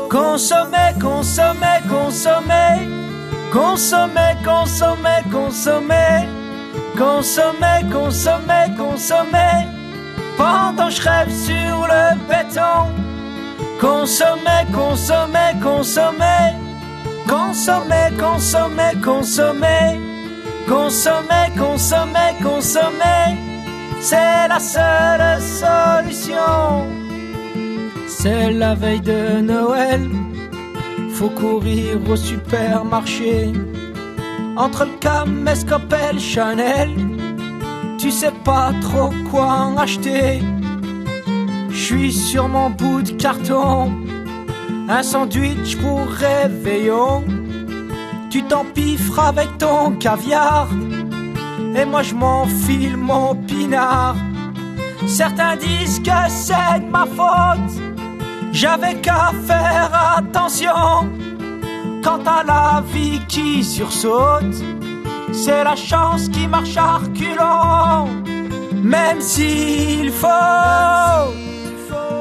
consommer, 0.09 0.93
consommer, 0.99 1.79
consommer, 1.89 2.87
consommer, 3.51 4.35
consommer, 4.43 5.23
consommer, 5.31 6.27
consommer, 6.97 7.89
consommer, 7.91 8.75
consommer, 8.77 9.67
pendant 10.37 10.89
je 10.89 11.01
rêve 11.01 11.31
sur 11.31 11.87
le 11.87 12.15
béton. 12.27 12.89
Consommer, 13.79 14.63
consommer, 14.73 15.53
consommer, 15.61 16.55
consommer, 17.27 18.11
consommer, 18.17 18.91
consommer, 19.01 19.99
consommer, 20.67 21.47
consommer, 21.57 22.33
consommer, 22.43 23.37
c'est 23.99 24.47
la 24.47 24.59
seule 24.59 25.41
solution. 25.41 26.87
C'est 28.07 28.51
la 28.51 28.75
veille 28.75 29.01
de 29.01 29.41
Noël, 29.41 30.07
faut 31.13 31.29
courir 31.29 31.97
au 32.07 32.15
supermarché. 32.15 33.51
Entre 34.57 34.85
le 34.85 34.97
caméscope 34.99 35.93
et 35.93 36.13
le 36.13 36.19
Chanel, 36.19 36.89
tu 38.01 38.09
sais 38.09 38.33
pas 38.43 38.71
trop 38.81 39.11
quoi 39.29 39.45
en 39.45 39.77
acheter. 39.77 40.41
Je 41.69 41.77
suis 41.77 42.11
sur 42.11 42.47
mon 42.47 42.71
bout 42.71 43.03
de 43.03 43.11
carton, 43.11 43.91
un 44.89 45.03
sandwich 45.03 45.77
pour 45.77 46.07
réveillon. 46.07 47.23
Tu 48.31 48.41
t'empiffres 48.43 49.19
avec 49.19 49.55
ton 49.59 49.91
caviar, 49.91 50.67
et 51.75 51.85
moi 51.85 52.01
je 52.01 52.15
m'enfile 52.15 52.97
mon 52.97 53.35
pinard. 53.35 54.15
Certains 55.05 55.55
disent 55.57 55.99
que 55.99 56.19
c'est 56.27 56.79
de 56.79 56.89
ma 56.89 57.05
faute, 57.05 57.73
j'avais 58.51 58.95
qu'à 58.95 59.31
faire 59.45 60.17
attention. 60.17 61.07
Quant 62.03 62.23
à 62.25 62.43
la 62.43 62.83
vie 62.93 63.21
qui 63.27 63.63
sursaute, 63.63 64.55
c'est 65.31 65.63
la 65.63 65.75
chance 65.75 66.29
qui 66.29 66.47
marche 66.47 66.77
à 66.77 66.97
reculons. 66.97 68.23
Même 68.73 69.21
s'il 69.21 70.11
faut, 70.11 70.27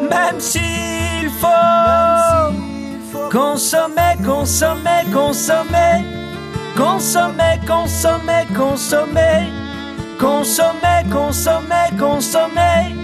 même 0.08 0.38
s'il 0.38 1.30
faut, 1.40 2.52
consommer, 3.30 4.16
consommer, 4.24 5.04
consommer, 5.12 6.04
consommer, 6.76 7.58
consommer, 7.66 8.46
consommer, 8.56 9.46
consommer, 10.18 11.02
consommer, 11.10 11.88
consommer, 11.98 12.94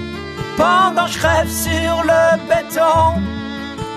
pendant 0.57 1.07
je 1.07 1.21
rêve 1.21 1.49
sur 1.49 2.03
le 2.05 2.37
béton. 2.49 3.23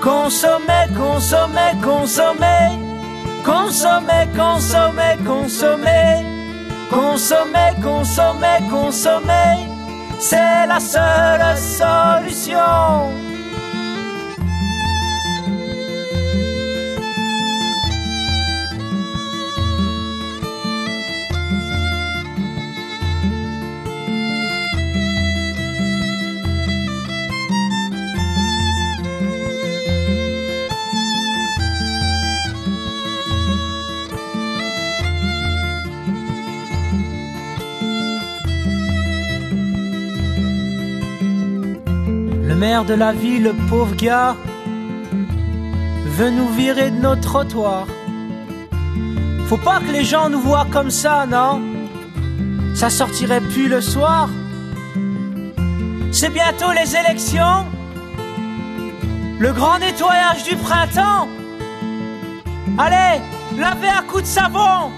Consommer, 0.01 0.87
consommer, 0.95 1.73
consommer, 1.83 2.88
consommer, 3.43 4.27
consommer, 4.35 5.17
consommer, 5.25 6.23
consommer, 6.89 7.73
consommer, 7.81 8.59
consommer, 8.69 9.67
c'est 10.19 10.67
la 10.67 10.79
seule 10.79 11.57
solution. 11.57 13.38
De 42.69 42.93
la 42.93 43.11
ville, 43.13 43.43
le 43.43 43.53
pauvre 43.67 43.95
gars, 43.95 44.35
veut 46.05 46.29
nous 46.29 46.49
virer 46.49 46.91
de 46.91 47.01
nos 47.01 47.15
trottoirs. 47.15 47.87
Faut 49.47 49.57
pas 49.57 49.79
que 49.79 49.91
les 49.91 50.03
gens 50.03 50.29
nous 50.29 50.39
voient 50.39 50.67
comme 50.69 50.91
ça, 50.91 51.25
non? 51.25 51.61
Ça 52.75 52.91
sortirait 52.91 53.41
plus 53.41 53.67
le 53.67 53.81
soir. 53.81 54.29
C'est 56.11 56.29
bientôt 56.29 56.71
les 56.71 56.95
élections. 56.95 57.65
Le 59.39 59.51
grand 59.51 59.79
nettoyage 59.79 60.43
du 60.43 60.55
printemps. 60.55 61.27
Allez, 62.77 63.19
lavez 63.57 63.89
à 63.89 64.03
coups 64.03 64.23
de 64.23 64.27
savon. 64.27 64.91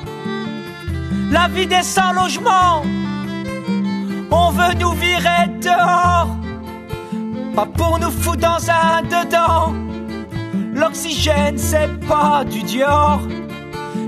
La 1.32 1.48
vie 1.48 1.68
des 1.68 1.84
sans 1.84 2.12
logements. 2.12 2.84
On 4.30 4.52
veut 4.52 4.74
nous 4.78 4.92
virer 4.92 5.48
dehors. 5.62 6.41
Pas 7.56 7.66
pour 7.66 8.00
nous 8.00 8.12
foutre 8.12 8.38
dans 8.38 8.70
un 8.70 9.02
dedans. 9.04 9.74
L'oxygène, 10.74 11.58
c'est 11.58 11.90
pas 12.08 12.44
du 12.50 12.64
Dior. 12.64 13.22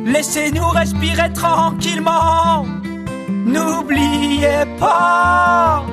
Laissez-nous 0.06 0.70
respirer 0.70 1.32
tranquillement. 1.34 2.66
N'oubliez 3.46 4.66
pas, 4.80 5.84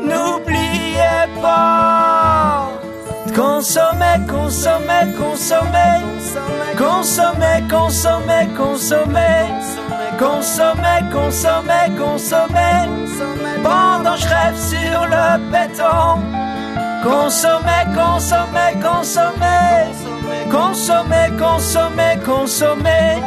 n'oubliez 0.00 1.26
pas. 1.42 2.70
Consommer, 3.34 4.24
consommer, 4.28 5.12
consommer, 5.18 6.00
consommer, 6.78 7.62
consommer, 7.68 8.48
consommer, 8.56 9.48
consommer, 10.18 11.10
consommer, 11.12 11.86
consommer. 11.98 12.88
Pendant 13.62 14.16
je 14.16 14.28
rêve 14.28 14.56
sur 14.56 15.06
le 15.06 15.38
béton. 15.50 16.43
Consommer, 17.04 17.84
consommer, 17.94 18.80
consommer. 18.80 19.92
Consommer, 20.50 21.30
consommer, 21.38 22.16
consommer. 22.24 23.20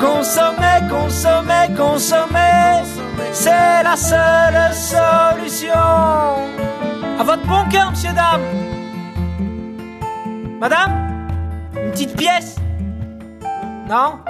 Consommer, 0.00 0.88
consommer, 0.88 1.74
consommer. 1.76 2.82
C'est 3.32 3.82
la 3.82 3.96
seule 3.96 4.72
solution. 4.72 5.74
À 5.74 7.22
votre 7.22 7.46
bon 7.46 7.68
cœur, 7.68 7.90
monsieur, 7.90 8.12
dame. 8.14 8.40
Madame, 10.58 11.28
une 11.76 11.90
petite 11.90 12.16
pièce. 12.16 12.56
Non? 13.90 14.20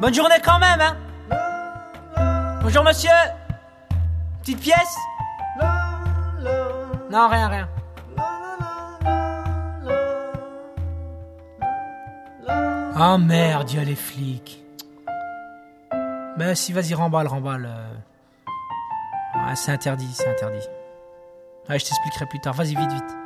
Bonne 0.00 0.14
journée 0.14 0.36
quand 0.44 0.60
même, 0.60 0.80
hein. 0.80 0.96
Bonjour, 2.62 2.84
monsieur. 2.84 3.10
Petite 4.42 4.60
pièce. 4.60 4.96
Non, 7.10 7.28
rien, 7.28 7.48
rien. 7.48 7.68
Ah 13.00 13.14
oh, 13.14 13.18
merde, 13.18 13.70
les 13.86 13.94
flics. 13.94 14.62
Ben 16.36 16.54
si, 16.54 16.72
vas-y, 16.72 16.94
remballe, 16.94 17.28
remballe. 17.28 17.66
Euh. 17.66 17.94
Ah, 19.34 19.54
c'est 19.54 19.72
interdit, 19.72 20.12
c'est 20.12 20.28
interdit. 20.28 20.66
Ah, 21.68 21.78
je 21.78 21.84
t'expliquerai 21.84 22.26
plus 22.26 22.40
tard. 22.40 22.54
Vas-y, 22.54 22.74
vite, 22.74 22.92
vite. 22.92 23.16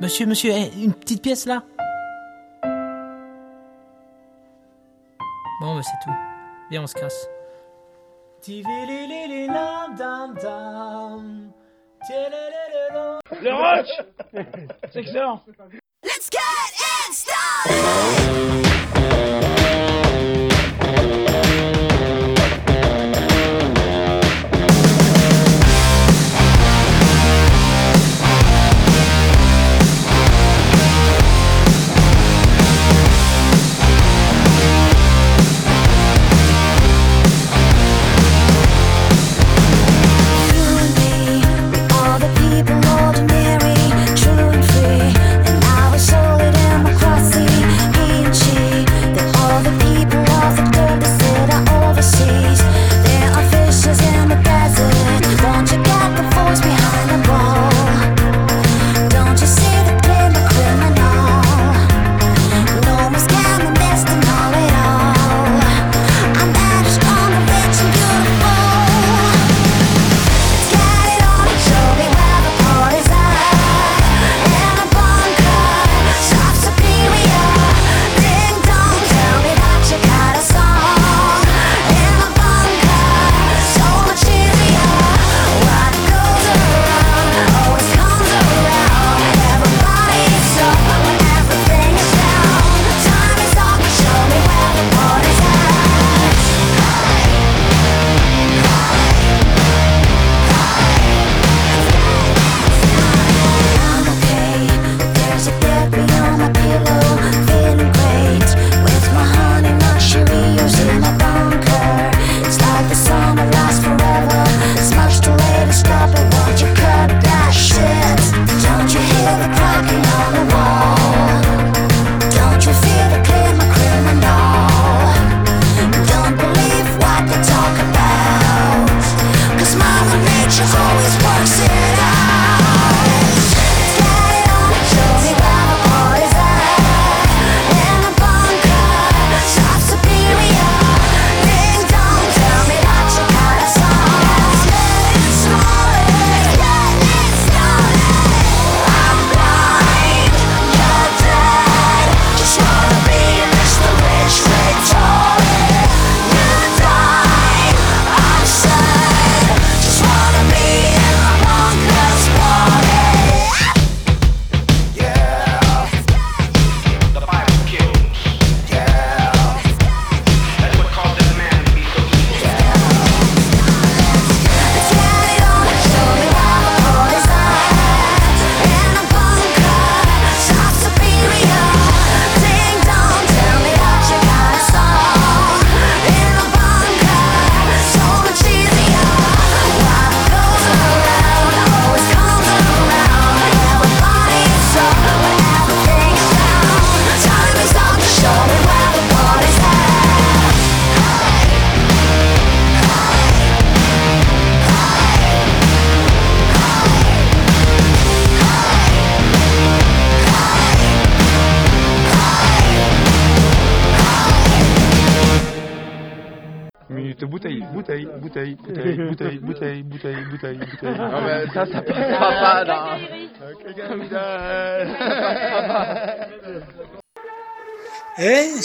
Monsieur, 0.00 0.26
monsieur, 0.26 0.52
eh, 0.52 0.84
une 0.84 0.94
petite 0.94 1.22
pièce 1.22 1.44
là? 1.44 1.62
Bon, 5.60 5.74
bah 5.74 5.82
c'est 5.82 6.04
tout. 6.04 6.14
Viens, 6.70 6.82
on 6.82 6.86
se 6.86 6.94
casse. 6.94 7.28
Le 13.42 13.52
rock 13.52 13.86
C'est 14.92 15.00
excellent. 15.00 15.42
Let's 16.04 16.30
get 16.30 16.38
it 16.78 17.14
started. 17.14 19.47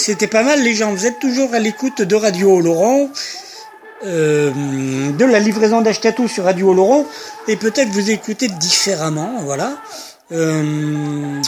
c'était 0.03 0.27
pas 0.27 0.43
mal 0.43 0.61
les 0.61 0.73
gens. 0.73 0.91
Vous 0.91 1.05
êtes 1.05 1.19
toujours 1.19 1.53
à 1.53 1.59
l'écoute 1.59 2.01
de 2.01 2.15
Radio 2.15 2.59
Laurent, 2.59 3.07
euh, 4.05 4.51
de 5.11 5.23
la 5.25 5.39
livraison 5.39 5.79
d'Achetatou 5.79 6.27
sur 6.27 6.43
Radio 6.43 6.73
Laurent, 6.73 7.05
et 7.47 7.55
peut-être 7.55 7.87
vous 7.89 8.11
écoutez 8.11 8.49
différemment, 8.49 9.41
voilà. 9.43 9.77
Euh, 10.33 11.41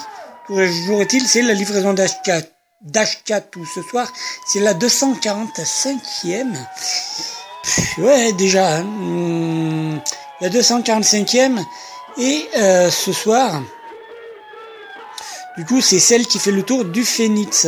toujours 0.48 1.02
est-il, 1.02 1.28
c'est 1.28 1.42
la 1.42 1.54
livraison 1.54 1.94
d'Achetatou 1.94 3.66
ce 3.66 3.82
soir, 3.82 4.12
c'est 4.48 4.62
la 4.62 4.74
245e. 4.74 6.56
Ouais, 7.98 8.32
déjà, 8.34 8.78
hein, 8.78 8.84
hmm, 8.84 10.00
la 10.40 10.50
245e, 10.50 11.60
et 12.18 12.46
euh, 12.58 12.90
ce 12.90 13.12
soir... 13.12 13.62
Du 15.58 15.64
coup, 15.64 15.80
c'est 15.80 16.00
celle 16.00 16.28
qui 16.28 16.38
fait 16.38 16.52
le 16.52 16.64
tour 16.64 16.84
du 16.84 17.06
phénix. 17.06 17.66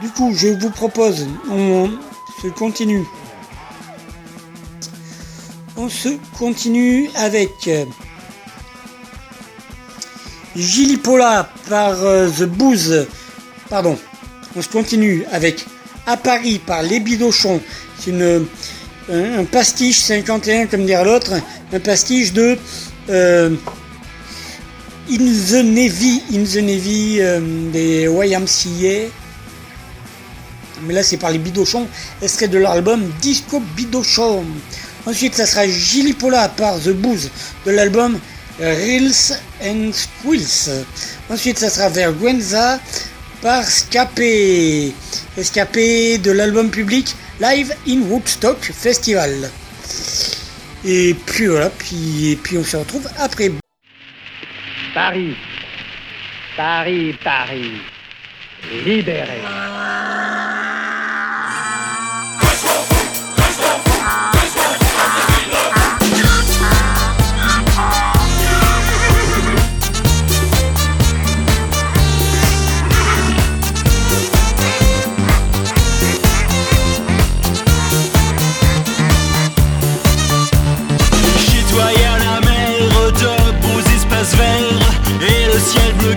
Du 0.00 0.08
coup, 0.08 0.32
je 0.34 0.48
vous 0.48 0.70
propose, 0.70 1.26
on 1.50 1.90
se 2.42 2.48
continue. 2.48 3.04
On 5.76 5.90
se 5.90 6.08
continue 6.38 7.10
avec 7.16 7.50
euh, 7.68 7.84
Gilly 10.56 10.96
Pola 10.96 11.50
par 11.68 12.02
euh, 12.02 12.28
The 12.30 12.44
Booze. 12.44 13.08
Pardon. 13.68 13.98
On 14.56 14.62
se 14.62 14.68
continue 14.68 15.26
avec 15.32 15.66
À 16.06 16.16
Paris 16.16 16.58
par 16.66 16.82
Les 16.82 17.00
Bidochons. 17.00 17.60
C'est 17.98 18.12
euh, 18.12 18.40
un 19.10 19.44
pastiche 19.44 20.00
51, 20.00 20.66
comme 20.66 20.86
dirait 20.86 21.04
l'autre. 21.04 21.34
Un 21.74 21.80
pastiche 21.80 22.32
de 22.32 22.56
In 23.10 23.56
the 25.10 25.62
Navy, 25.62 26.22
In 26.32 26.44
the 26.44 26.62
Navy 26.62 27.20
des 27.70 28.04
YMCA 28.04 29.19
mais 30.82 30.94
là 30.94 31.02
c'est 31.02 31.16
par 31.16 31.30
les 31.30 31.38
Bidochons, 31.38 31.86
extrait 32.22 32.48
de 32.48 32.58
l'album 32.58 33.02
Disco 33.20 33.60
Bidochon. 33.76 34.44
Ensuite, 35.06 35.34
ça 35.34 35.46
sera 35.46 35.66
Gilly 35.66 36.12
par 36.12 36.78
The 36.80 36.90
Booze 36.90 37.30
de 37.64 37.70
l'album 37.70 38.18
Reels 38.58 39.32
and 39.64 39.92
Squills. 39.92 40.84
Ensuite, 41.30 41.58
ça 41.58 41.70
sera 41.70 41.88
Vergüenza 41.88 42.78
par 43.40 43.64
Scapé. 43.64 44.92
Escapé 45.36 46.18
de 46.18 46.32
l'album 46.32 46.70
public 46.70 47.14
Live 47.40 47.74
in 47.88 48.02
Woodstock 48.02 48.58
Festival. 48.60 49.50
Et 50.84 51.14
puis 51.26 51.46
voilà, 51.46 51.70
et 51.92 52.36
puis 52.42 52.58
on 52.58 52.64
se 52.64 52.76
retrouve 52.76 53.08
après. 53.18 53.50
Paris, 54.94 55.36
Paris, 56.56 57.14
Paris, 57.22 57.72
libéré. 58.84 59.40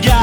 Yeah. 0.01 0.22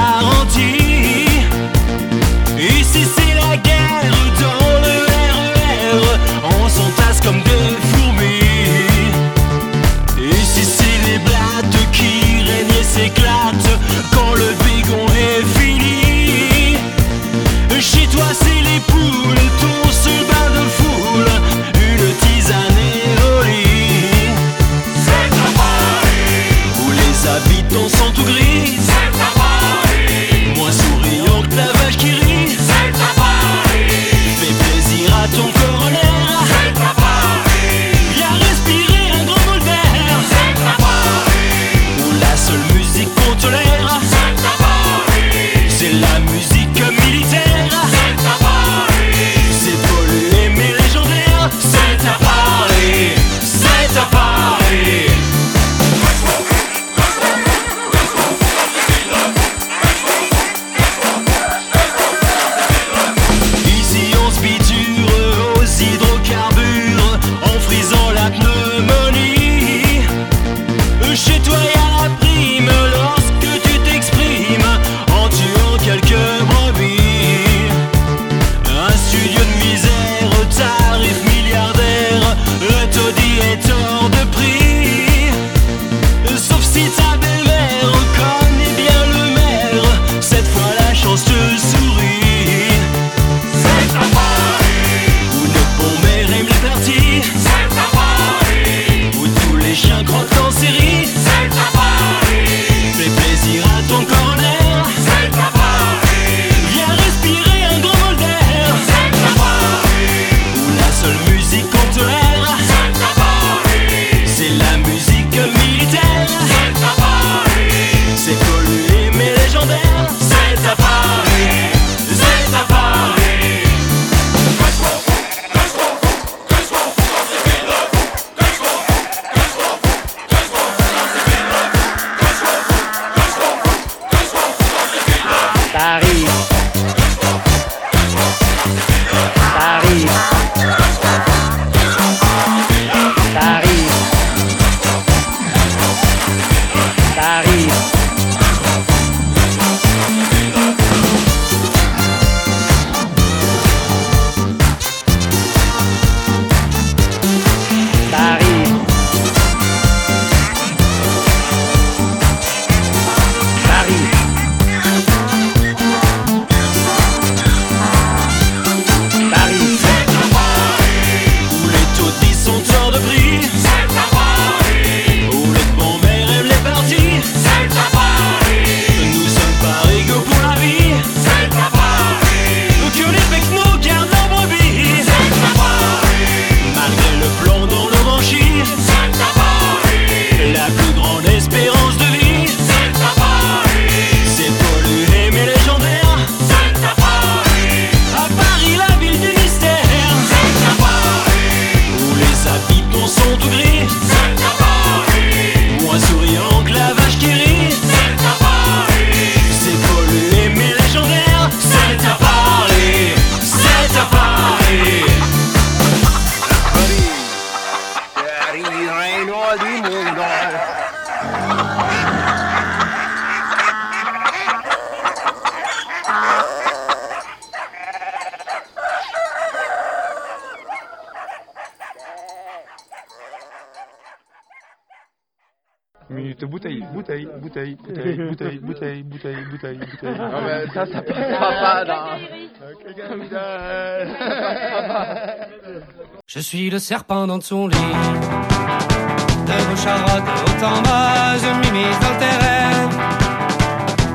Je 246.33 246.39
suis 246.39 246.71
le 246.71 246.79
serpent 246.79 247.27
dans 247.27 247.41
son 247.41 247.67
lit. 247.67 247.77
De 247.77 249.53
vos 249.53 249.77
charottes 249.83 250.23
au 250.47 250.61
tambas, 250.61 251.37
je 251.39 251.49
m'imise 251.59 251.99
dans 251.99 252.17
tes 252.21 252.37
rêves. 252.47 252.97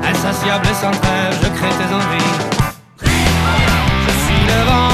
Insatiable 0.02 0.66
et 0.66 0.74
sans 0.74 0.92
trêve, 0.92 1.38
je 1.42 1.48
crée 1.48 1.68
tes 1.68 1.94
envies. 1.94 2.32
Je 3.02 4.12
suis 4.24 4.46
le 4.46 4.64
vent. 4.64 4.85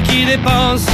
qui 0.00 0.24
dépense. 0.24 0.93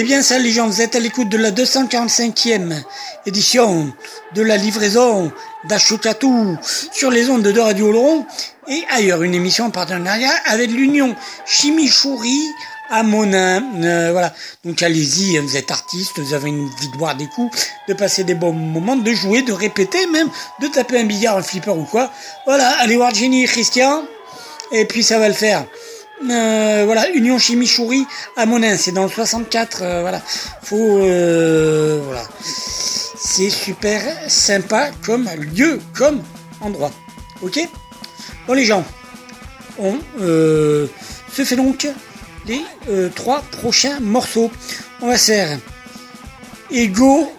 C'était 0.00 0.14
bien 0.14 0.22
ça 0.22 0.38
les 0.38 0.50
gens, 0.50 0.66
vous 0.66 0.80
êtes 0.80 0.96
à 0.96 0.98
l'écoute 0.98 1.28
de 1.28 1.36
la 1.36 1.50
245e 1.50 2.72
édition 3.26 3.92
de 4.34 4.40
la 4.40 4.56
livraison 4.56 5.30
d'Achotatou 5.68 6.56
sur 6.90 7.10
les 7.10 7.28
ondes 7.28 7.42
de 7.42 7.60
Radio 7.60 7.92
Laurent 7.92 8.26
et 8.66 8.82
ailleurs, 8.90 9.22
une 9.22 9.34
émission 9.34 9.66
en 9.66 9.70
partenariat 9.70 10.32
avec 10.46 10.70
l'Union 10.70 11.14
Chimichouri 11.44 12.40
à 12.88 13.02
Monin. 13.02 13.62
Euh, 13.84 14.12
voilà, 14.12 14.32
donc 14.64 14.82
allez-y, 14.82 15.36
vous 15.36 15.58
êtes 15.58 15.70
artiste, 15.70 16.18
vous 16.18 16.32
avez 16.32 16.48
une 16.48 16.64
envie 16.64 16.88
de 16.88 16.96
boire 16.96 17.14
des 17.14 17.26
coups, 17.26 17.54
de 17.86 17.92
passer 17.92 18.24
des 18.24 18.34
bons 18.34 18.54
moments, 18.54 18.96
de 18.96 19.12
jouer, 19.12 19.42
de 19.42 19.52
répéter 19.52 20.06
même, 20.06 20.30
de 20.62 20.68
taper 20.68 20.98
un 20.98 21.04
billard, 21.04 21.36
un 21.36 21.42
flipper 21.42 21.76
ou 21.76 21.84
quoi. 21.84 22.10
Voilà, 22.46 22.70
allez 22.78 22.96
voir 22.96 23.12
Jenny 23.12 23.44
et 23.44 23.46
Christian, 23.46 24.02
et 24.72 24.86
puis 24.86 25.02
ça 25.02 25.18
va 25.18 25.28
le 25.28 25.34
faire. 25.34 25.66
Euh, 26.28 26.82
voilà, 26.84 27.08
Union 27.10 27.38
Chimichouri 27.38 28.06
à 28.36 28.44
Monin, 28.44 28.76
c'est 28.76 28.92
dans 28.92 29.04
le 29.04 29.08
64, 29.08 29.82
euh, 29.82 30.00
voilà. 30.02 30.20
Faut, 30.62 30.98
euh, 30.98 32.00
voilà. 32.04 32.24
C'est 32.42 33.48
super 33.48 34.02
sympa 34.28 34.90
comme 35.04 35.28
lieu, 35.54 35.80
comme 35.94 36.22
endroit. 36.60 36.90
Ok? 37.42 37.58
Bon 38.46 38.54
les 38.54 38.64
gens, 38.64 38.84
on 39.78 39.98
se 40.18 40.88
fait 41.44 41.56
donc 41.56 41.86
les 42.46 42.62
trois 43.14 43.42
prochains 43.52 44.00
morceaux. 44.00 44.50
On 45.00 45.06
va 45.06 45.16
faire 45.16 45.58
Ego 46.70 47.32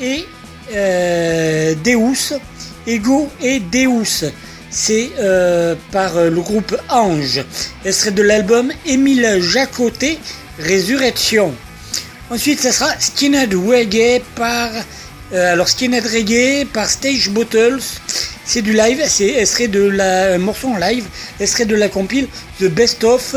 et 0.00 0.26
Deus. 0.72 2.34
Ego 2.86 3.28
et 3.40 3.60
Deus. 3.60 4.24
C'est 4.70 5.10
euh, 5.18 5.74
par 5.92 6.16
euh, 6.16 6.30
le 6.30 6.40
groupe 6.40 6.76
Ange. 6.88 7.42
Extrait 7.84 8.10
de 8.10 8.22
l'album 8.22 8.72
Émile 8.84 9.38
Jacoté, 9.40 10.18
Résurrection. 10.58 11.54
Ensuite, 12.30 12.60
ça 12.60 12.72
sera 12.72 12.90
Skinhead 12.98 13.54
Reggae 13.54 14.20
par. 14.34 14.70
euh, 15.32 15.52
alors, 15.52 15.68
Skinhead 15.68 16.04
Reggae 16.04 16.66
par 16.72 16.90
Stage 16.90 17.30
Bottles. 17.30 17.80
C'est 18.44 18.62
du 18.62 18.72
live, 18.72 19.02
c'est 19.08 19.34
extrait 19.34 19.66
de 19.66 19.82
la 19.82 20.34
un 20.34 20.38
morceau 20.38 20.68
en 20.68 20.76
live, 20.76 21.04
extrait 21.40 21.64
de 21.64 21.74
la 21.74 21.88
compile 21.88 22.28
The 22.60 22.66
Best 22.66 23.02
of 23.02 23.34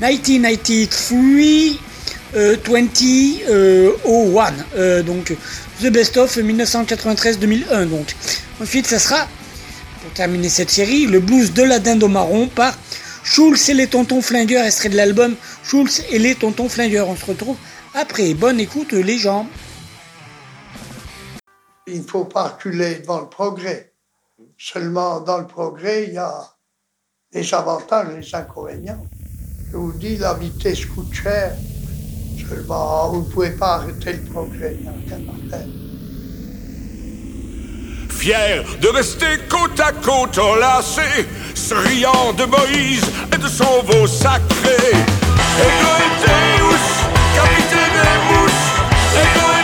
1993 0.00 1.78
euh, 2.36 2.56
2001. 2.64 4.54
Euh, 4.76 5.02
donc 5.02 5.32
The 5.82 5.86
Best 5.86 6.16
of 6.16 6.36
1993-2001. 6.36 7.86
Donc 7.86 8.14
ensuite, 8.62 8.86
ça 8.86 8.98
sera 8.98 9.28
pour 10.04 10.12
terminer 10.12 10.50
cette 10.50 10.70
série 10.70 11.06
le 11.06 11.18
blues 11.18 11.54
de 11.54 11.62
la 11.62 11.78
dinde 11.78 12.04
marron 12.04 12.46
par 12.46 12.76
Schulz 13.22 13.70
et 13.70 13.74
les 13.74 13.86
tontons 13.86 14.20
flingueurs, 14.20 14.66
extrait 14.66 14.90
de 14.90 14.96
l'album 14.96 15.34
Schulz 15.62 16.02
et 16.10 16.18
les 16.18 16.34
tontons 16.34 16.68
flingueurs. 16.68 17.08
On 17.08 17.16
se 17.16 17.24
retrouve 17.24 17.56
après. 17.94 18.34
Bonne 18.34 18.60
écoute 18.60 18.92
les 18.92 19.16
gens. 19.16 19.48
Il 21.86 22.02
ne 22.02 22.06
faut 22.06 22.26
pas 22.26 22.48
reculer 22.48 22.96
devant 22.96 23.20
le 23.20 23.28
progrès. 23.28 23.94
Seulement 24.58 25.20
dans 25.20 25.38
le 25.38 25.46
progrès, 25.46 26.04
il 26.08 26.14
y 26.14 26.18
a 26.18 26.50
les 27.32 27.54
avantages 27.54 28.08
et 28.14 28.20
les 28.20 28.34
inconvénients. 28.34 29.06
Je 29.72 29.76
vous 29.78 29.92
dis, 29.92 30.18
la 30.18 30.34
vitesse 30.34 30.84
coûte 30.84 31.14
cher. 31.14 31.54
Seulement, 32.46 33.10
vous 33.10 33.22
ne 33.22 33.32
pouvez 33.32 33.50
pas 33.52 33.76
arrêter 33.76 34.12
le 34.12 34.24
progrès. 34.24 34.76
Il 34.78 34.82
n'y 34.82 34.88
a 34.88 35.16
rien 35.16 35.28
à. 35.52 35.83
Fier 38.16 38.64
de 38.80 38.88
rester 38.88 39.38
côte 39.48 39.78
à 39.80 39.92
côte 39.92 40.38
enlacé, 40.38 41.26
se 41.54 41.74
riant 41.74 42.32
de 42.36 42.44
Moïse 42.44 43.04
et 43.32 43.38
de 43.38 43.48
son 43.48 43.82
veau 43.82 44.06
sacré. 44.06 44.76
Deus, 46.24 46.86
capitaine 47.34 47.94
des 48.02 48.34
mousses, 48.34 49.63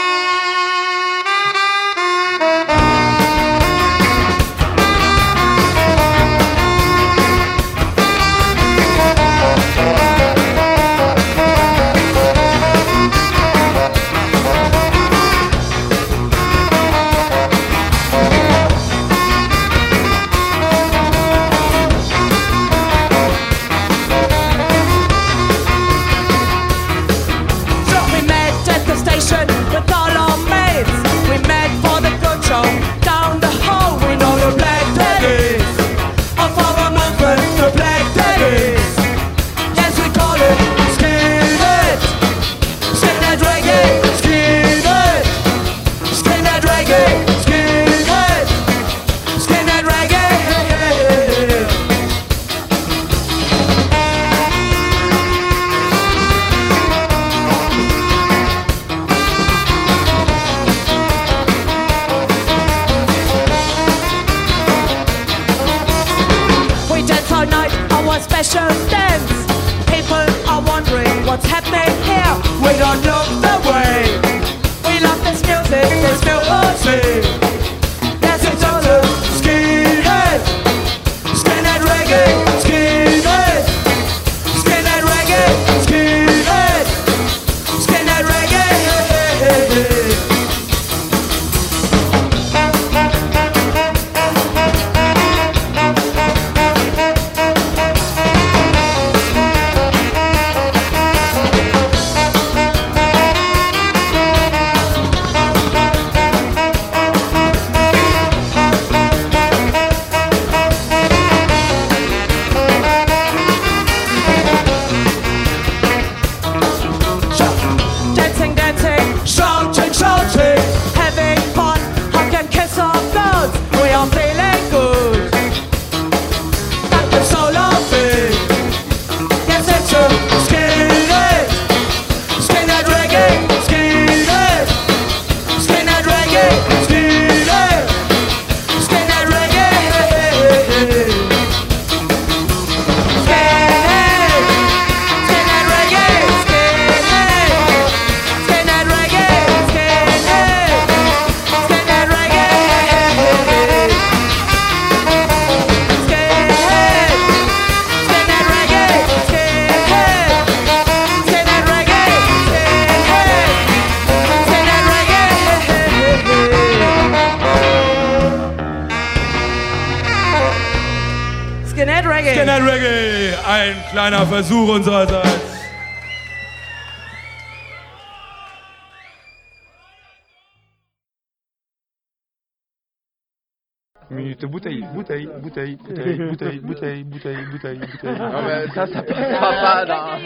mais 188.02 188.68
ça, 188.74 188.88
ça 188.88 189.02
passera 189.04 189.52
pas 189.62 189.86
dans. 189.86 190.20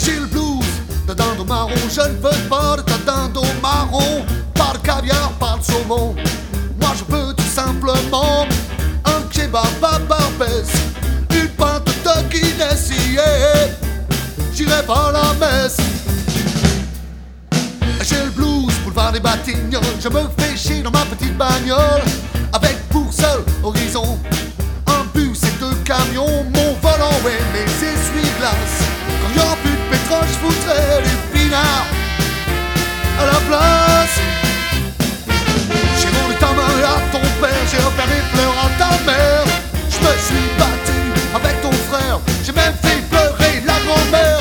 J'ai 0.00 0.16
le 0.18 0.26
blues 0.26 0.64
de 1.06 1.14
dinde 1.14 1.40
au 1.40 1.44
marron, 1.44 1.70
je 1.90 2.00
ne 2.00 2.16
veux 2.16 2.48
pas 2.48 2.76
de 2.76 2.82
ta 2.82 2.98
dinde 3.04 3.36
au 3.36 3.60
marron, 3.60 4.24
pas 4.54 4.72
de 4.74 4.86
caviar, 4.86 5.32
pas 5.38 5.56
de 5.58 5.62
saumon. 5.64 6.14
Moi 6.80 6.90
je 6.96 7.04
veux 7.12 7.34
tout 7.34 7.42
simplement 7.42 8.46
un 9.04 9.22
kebab 9.30 9.82
à 9.82 9.98
Barbès, 9.98 10.72
une 11.32 11.48
pinte 11.50 11.84
de 11.86 12.28
Guinness, 12.30 12.90
yeah. 13.12 13.68
J'irai 14.54 14.82
pas 14.86 15.08
à 15.08 15.12
la 15.12 15.34
messe. 15.34 15.97
Boulevard 19.08 19.12
des 19.12 19.20
Batignolles, 19.20 19.82
je 20.00 20.08
me 20.08 20.20
fais 20.38 20.56
chier 20.56 20.82
dans 20.82 20.90
ma 20.90 21.04
petite 21.04 21.36
bagnole, 21.36 22.02
avec 22.52 22.76
pour 22.88 23.12
seul 23.12 23.42
horizon 23.62 24.18
un 24.86 25.04
bus 25.14 25.42
et 25.44 25.60
deux 25.60 25.74
camions, 25.84 26.44
mon 26.54 26.74
volant 26.80 27.20
et 27.24 27.42
mes 27.52 27.64
essuie-glaces. 27.64 28.84
Quand 29.22 29.34
y 29.34 29.44
aura 29.44 29.56
plus 29.56 29.70
de 29.70 29.90
pétrole, 29.90 30.26
je 30.26 30.38
foutrai 30.38 31.02
du 31.02 31.16
pinard 31.32 31.86
à 33.20 33.26
la 33.26 33.40
place. 33.48 34.18
J'ai 36.00 36.08
rendu 36.08 36.34
ta 36.38 36.52
main 36.52 36.74
à 36.84 37.12
ton 37.12 37.20
père, 37.40 37.64
j'ai 37.70 37.78
offert 37.78 38.06
des 38.06 38.22
fleurs 38.32 38.56
à 38.64 38.68
ta 38.78 38.90
mère. 39.04 39.44
Je 39.90 39.98
me 39.98 40.12
suis 40.18 40.48
battu 40.58 40.98
avec 41.34 41.60
ton 41.62 41.72
frère, 41.90 42.20
j'ai 42.44 42.52
même 42.52 42.74
fait 42.82 43.00
pleurer 43.10 43.62
la 43.66 43.78
grand-mère. 43.86 44.40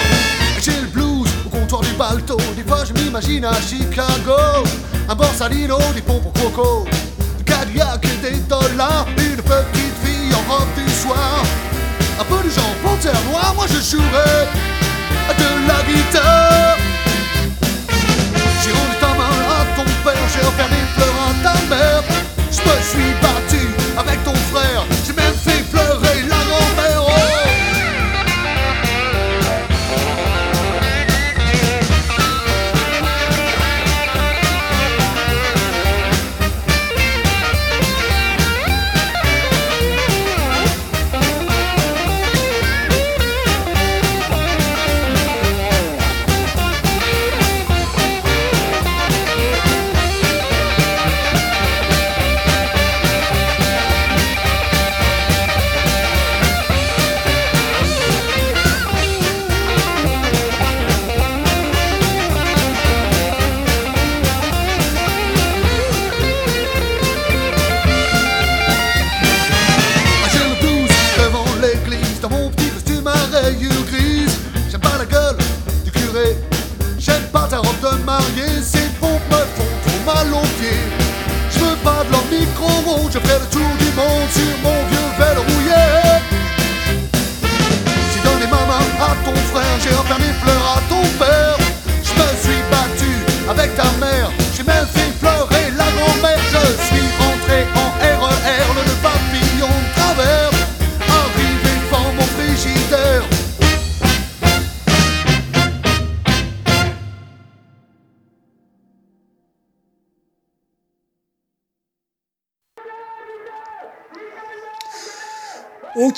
J'ai 0.61 0.81
le 0.81 0.87
blues 0.87 1.29
au 1.45 1.49
comptoir 1.49 1.81
du 1.81 1.91
balto, 1.93 2.37
m'imagine 3.17 3.45
à 3.45 3.53
Chicago. 3.53 4.63
Un 5.09 5.15
borsalino, 5.15 5.77
des 5.95 6.01
pompes 6.01 6.25
au 6.25 6.31
croco, 6.31 6.85
du 7.37 7.43
Cadillac 7.43 8.05
et 8.05 8.31
des 8.31 8.37
dollars, 8.41 9.07
une 9.17 9.41
petite 9.41 9.97
fille 10.03 10.33
en 10.33 10.51
robe 10.51 10.67
du 10.75 10.91
soir. 10.91 11.43
un 12.19 12.23
peu 12.25 12.41
du 12.43 12.53
genre 12.53 12.75
panthère 12.83 13.19
noire, 13.29 13.53
moi 13.55 13.65
je 13.67 13.79
jouerai 13.95 14.47
de 15.39 15.67
la 15.67 15.81
guitare. 15.87 16.77
J'ai 18.63 18.71
rendu 18.71 18.95
ta 18.99 19.07
main 19.07 19.37
à 19.49 19.65
ton 19.75 19.85
père, 20.03 20.27
j'ai 20.33 20.45
offert 20.45 20.69
des 20.69 20.85
fleurs 20.95 21.19
à 21.27 21.43
ta 21.43 21.75
mère. 21.75 22.03
Je 22.51 22.61
me 22.61 22.75
suis 22.83 23.13
battu 23.21 23.67
avec 23.97 24.23
ton 24.23 24.35
frère, 24.51 24.76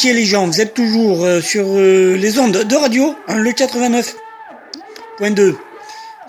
Les 0.01 0.23
gens, 0.23 0.47
vous 0.47 0.61
êtes 0.61 0.73
toujours 0.73 1.25
euh, 1.25 1.41
sur 1.41 1.65
euh, 1.67 2.15
les 2.15 2.39
ondes 2.39 2.63
de 2.63 2.75
radio, 2.75 3.13
hein, 3.27 3.35
le 3.35 3.51
89.2 3.51 5.55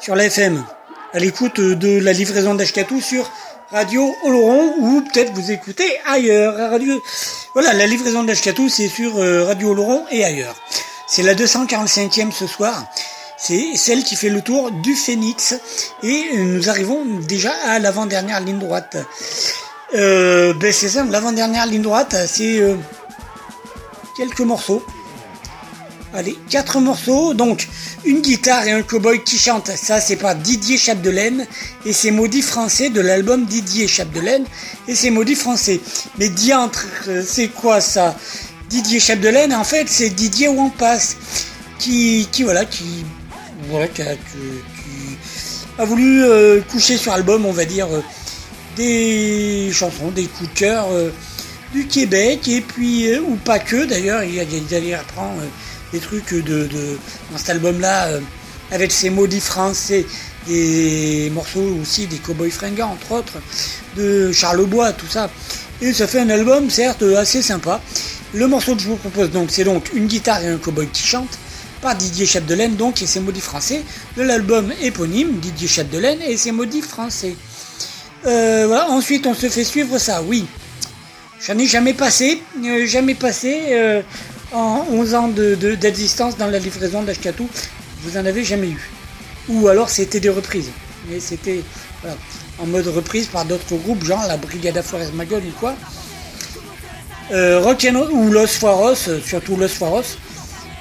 sur 0.00 0.16
la 0.16 0.24
FM, 0.24 0.64
à 1.12 1.20
l'écoute 1.20 1.60
euh, 1.60 1.76
de 1.76 2.00
la 2.00 2.12
livraison 2.12 2.56
d'Ashkatou 2.56 3.00
sur 3.00 3.30
Radio 3.70 4.12
Oloron 4.24 4.74
ou 4.78 5.02
peut-être 5.02 5.32
vous 5.34 5.52
écoutez 5.52 5.88
ailleurs. 6.04 6.56
Radio... 6.70 7.00
Voilà, 7.54 7.72
la 7.72 7.86
livraison 7.86 8.24
d'Ashkatou 8.24 8.68
c'est 8.68 8.88
sur 8.88 9.14
Radio 9.46 9.70
Oloron 9.70 10.04
et 10.10 10.24
ailleurs. 10.24 10.56
C'est 11.06 11.22
la 11.22 11.36
245e 11.36 12.32
ce 12.32 12.48
soir. 12.48 12.84
C'est 13.38 13.76
celle 13.76 14.02
qui 14.02 14.16
fait 14.16 14.30
le 14.30 14.42
tour 14.42 14.72
du 14.72 14.96
Phénix 14.96 15.54
et 16.02 16.36
nous 16.36 16.68
arrivons 16.68 17.04
déjà 17.04 17.52
à 17.66 17.78
l'avant-dernière 17.78 18.40
ligne 18.40 18.58
droite. 18.58 18.96
Ben 19.92 20.72
c'est 20.72 20.88
ça, 20.88 21.04
l'avant-dernière 21.04 21.66
ligne 21.66 21.82
droite, 21.82 22.16
c'est 22.26 22.60
quelques 24.20 24.40
morceaux. 24.40 24.84
Allez, 26.12 26.36
quatre 26.50 26.78
morceaux, 26.78 27.32
donc 27.32 27.68
une 28.04 28.20
guitare 28.20 28.66
et 28.66 28.72
un 28.72 28.82
cowboy 28.82 29.24
qui 29.24 29.38
chante. 29.38 29.70
Ça, 29.74 29.98
c'est 29.98 30.16
par 30.16 30.34
Didier 30.34 30.76
Chapdelaine 30.76 31.46
et 31.86 31.94
c'est 31.94 32.10
maudit 32.10 32.42
français 32.42 32.90
de 32.90 33.00
l'album 33.00 33.46
Didier 33.46 33.88
Chapdelaine 33.88 34.44
et 34.88 34.94
c'est 34.94 35.08
maudit 35.08 35.36
français. 35.36 35.80
Mais 36.18 36.28
diantre, 36.28 36.84
euh, 37.08 37.22
c'est 37.26 37.48
quoi 37.48 37.80
ça? 37.80 38.14
Didier 38.68 39.00
Chapdelaine, 39.00 39.54
en 39.54 39.64
fait, 39.64 39.88
c'est 39.88 40.10
Didier 40.10 40.48
Wampas 40.48 41.14
qui, 41.78 42.28
qui 42.30 42.42
voilà, 42.42 42.66
qui, 42.66 43.06
voilà, 43.70 43.88
qui 43.88 44.02
a, 45.78 45.84
voulu 45.86 46.24
euh, 46.24 46.60
coucher 46.70 46.98
sur 46.98 47.12
album, 47.12 47.46
on 47.46 47.52
va 47.52 47.64
dire, 47.64 47.86
euh, 47.86 48.02
des 48.76 49.70
chansons, 49.72 50.10
des 50.10 50.24
coups 50.24 50.50
de 50.52 50.58
cœur 50.58 50.88
du 51.72 51.86
Québec 51.86 52.48
et 52.48 52.60
puis 52.60 53.08
euh, 53.08 53.20
ou 53.20 53.36
pas 53.36 53.58
que 53.58 53.84
d'ailleurs 53.84 54.22
il 54.24 54.34
y 54.34 54.40
a 54.40 54.42
il 54.44 54.52
y 54.70 54.74
a- 54.74 54.78
il 54.78 54.96
reprend 54.96 55.34
euh, 55.40 55.46
des 55.92 55.98
trucs 56.00 56.32
de, 56.34 56.66
de 56.66 56.98
dans 57.30 57.38
cet 57.38 57.50
album 57.50 57.80
là 57.80 58.08
avec 58.72 58.90
ses 58.92 59.10
maudits 59.10 59.40
français 59.40 60.04
des 60.46 61.30
morceaux 61.34 61.76
aussi 61.82 62.06
des 62.06 62.16
Cowboys 62.18 62.50
fringants 62.50 62.90
entre 62.92 63.12
autres 63.12 63.34
de 63.96 64.32
Charlebois 64.32 64.92
tout 64.92 65.06
ça. 65.08 65.30
Et 65.82 65.92
ça 65.92 66.06
fait 66.06 66.20
un 66.20 66.28
album 66.30 66.68
certes 66.70 67.02
assez 67.16 67.42
sympa. 67.42 67.80
Le 68.34 68.46
morceau 68.46 68.74
que 68.76 68.82
je 68.82 68.88
vous 68.88 68.96
propose 68.96 69.30
donc 69.30 69.48
c'est 69.50 69.64
donc 69.64 69.90
une 69.94 70.06
guitare 70.06 70.42
et 70.42 70.48
un 70.48 70.58
cowboy 70.58 70.86
qui 70.88 71.02
chante 71.06 71.38
par 71.82 71.94
Didier 71.96 72.26
Chapdelaine 72.26 72.76
donc 72.76 73.00
et 73.02 73.06
ses 73.06 73.20
maudits 73.20 73.40
français. 73.40 73.82
De 74.16 74.22
l'album 74.22 74.72
éponyme 74.82 75.38
Didier 75.40 75.68
Chapdelaine 75.68 76.20
et 76.22 76.36
ses 76.36 76.52
maudits 76.52 76.82
français. 76.82 77.34
Euh, 78.26 78.76
ensuite 78.88 79.26
on 79.26 79.34
se 79.34 79.48
fait 79.48 79.64
suivre 79.64 79.98
ça, 79.98 80.22
oui. 80.22 80.46
J'en 81.46 81.56
ai 81.58 81.66
jamais 81.66 81.94
passé, 81.94 82.42
euh, 82.64 82.86
jamais 82.86 83.14
passé 83.14 83.62
euh, 83.70 84.02
en 84.52 84.84
11 84.90 85.14
ans 85.14 85.28
de- 85.28 85.54
de- 85.54 85.74
d'existence 85.74 86.36
dans 86.36 86.46
la 86.48 86.58
livraison 86.58 87.02
d'Ashkatou. 87.02 87.48
Vous 88.02 88.16
en 88.18 88.26
avez 88.26 88.44
jamais 88.44 88.68
eu. 88.68 88.90
Ou 89.48 89.68
alors 89.68 89.88
c'était 89.88 90.20
des 90.20 90.28
reprises. 90.28 90.70
Mais 91.08 91.18
c'était 91.20 91.62
en 92.58 92.66
mode 92.66 92.86
reprise 92.88 93.26
par 93.26 93.44
d'autres 93.46 93.74
groupes, 93.76 94.04
genre 94.04 94.24
la 94.28 94.36
Brigada 94.36 94.82
Flores 94.82 95.12
Magol 95.14 95.42
ou 95.46 95.58
quoi. 95.58 95.74
Euh, 97.32 97.60
Rock'n'Roll 97.60 98.10
ou 98.12 98.30
Los 98.30 98.62
euh, 98.64 99.20
surtout 99.24 99.56
Los 99.56 99.68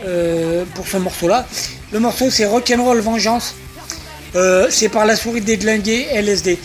euh, 0.06 0.66
pour 0.76 0.88
ce 0.88 0.98
morceau-là. 0.98 1.48
Le 1.94 2.00
morceau 2.00 2.30
c'est 2.30 2.46
Rock'n'Roll 2.46 3.00
Vengeance. 3.00 3.56
C'est 4.70 4.90
par 4.90 5.06
la 5.06 5.16
souris 5.16 5.42
déglinguée 5.42 6.08
LSD. 6.12 6.60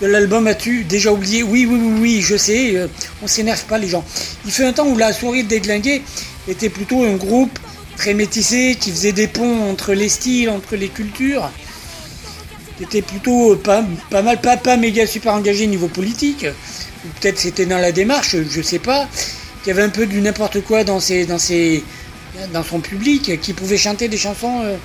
De 0.00 0.06
l'album 0.06 0.46
as-tu 0.46 0.84
déjà 0.84 1.10
oublié 1.10 1.42
Oui, 1.42 1.66
oui, 1.68 1.78
oui, 1.80 1.98
oui, 2.00 2.20
je 2.20 2.36
sais, 2.36 2.76
euh, 2.76 2.86
on 3.22 3.26
s'énerve 3.26 3.64
pas 3.64 3.78
les 3.78 3.88
gens. 3.88 4.04
Il 4.44 4.52
fait 4.52 4.64
un 4.64 4.74
temps 4.74 4.86
où 4.86 4.96
la 4.98 5.12
souris 5.14 5.44
déglinguée 5.44 6.02
était 6.48 6.68
plutôt 6.68 7.02
un 7.02 7.14
groupe 7.14 7.58
très 7.96 8.12
métissé 8.12 8.76
qui 8.78 8.90
faisait 8.90 9.12
des 9.12 9.26
ponts 9.26 9.70
entre 9.70 9.94
les 9.94 10.10
styles, 10.10 10.50
entre 10.50 10.76
les 10.76 10.88
cultures. 10.88 11.50
Qui 12.76 12.84
était 12.84 13.00
plutôt 13.00 13.54
euh, 13.54 13.56
pas, 13.56 13.82
pas 14.10 14.20
mal, 14.20 14.38
pas, 14.42 14.76
méga 14.76 15.06
super 15.06 15.32
engagé 15.32 15.66
niveau 15.66 15.88
politique. 15.88 16.44
Peut-être 17.20 17.38
c'était 17.38 17.64
dans 17.64 17.78
la 17.78 17.90
démarche, 17.90 18.36
je 18.50 18.60
sais 18.60 18.78
pas. 18.78 19.08
Qui 19.64 19.70
avait 19.70 19.82
un 19.82 19.88
peu 19.88 20.04
du 20.04 20.20
n'importe 20.20 20.60
quoi 20.62 20.84
dans 20.84 21.00
ses, 21.00 21.26
son 22.68 22.80
public, 22.80 23.40
qui 23.40 23.54
pouvait 23.54 23.78
chanter 23.78 24.08
des 24.08 24.18
chansons. 24.18 24.60
euh, 24.62 24.76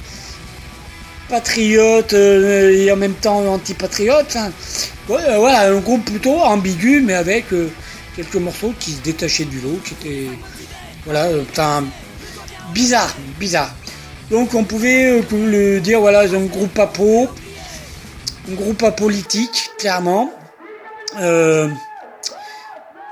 patriote 1.32 2.13
euh, 2.13 2.75
et 2.75 2.91
en 2.91 2.97
même 2.97 3.13
temps 3.13 3.39
anti-patriote. 3.45 4.36
hein. 4.36 4.51
Euh, 5.09 5.38
voilà, 5.38 5.61
un 5.71 5.79
groupe 5.79 6.05
plutôt 6.05 6.39
ambigu, 6.41 7.01
mais 7.01 7.13
avec 7.13 7.51
euh, 7.53 7.71
quelques 8.15 8.36
morceaux 8.36 8.73
qui 8.77 8.91
se 8.91 9.01
détachaient 9.01 9.45
du 9.45 9.59
lot, 9.61 9.79
qui 9.84 9.93
étaient 9.93 10.27
voilà, 11.05 11.29
enfin, 11.49 11.86
bizarre, 12.73 13.15
bizarre. 13.39 13.73
Donc 14.29 14.53
on 14.53 14.63
pouvait 14.65 15.23
le 15.32 15.79
dire, 15.79 16.01
voilà, 16.01 16.21
un 16.21 16.45
groupe 16.45 16.79
peau, 16.93 17.29
un 18.49 18.53
groupe 18.53 18.84
apolitique, 18.84 19.71
clairement. 19.79 20.32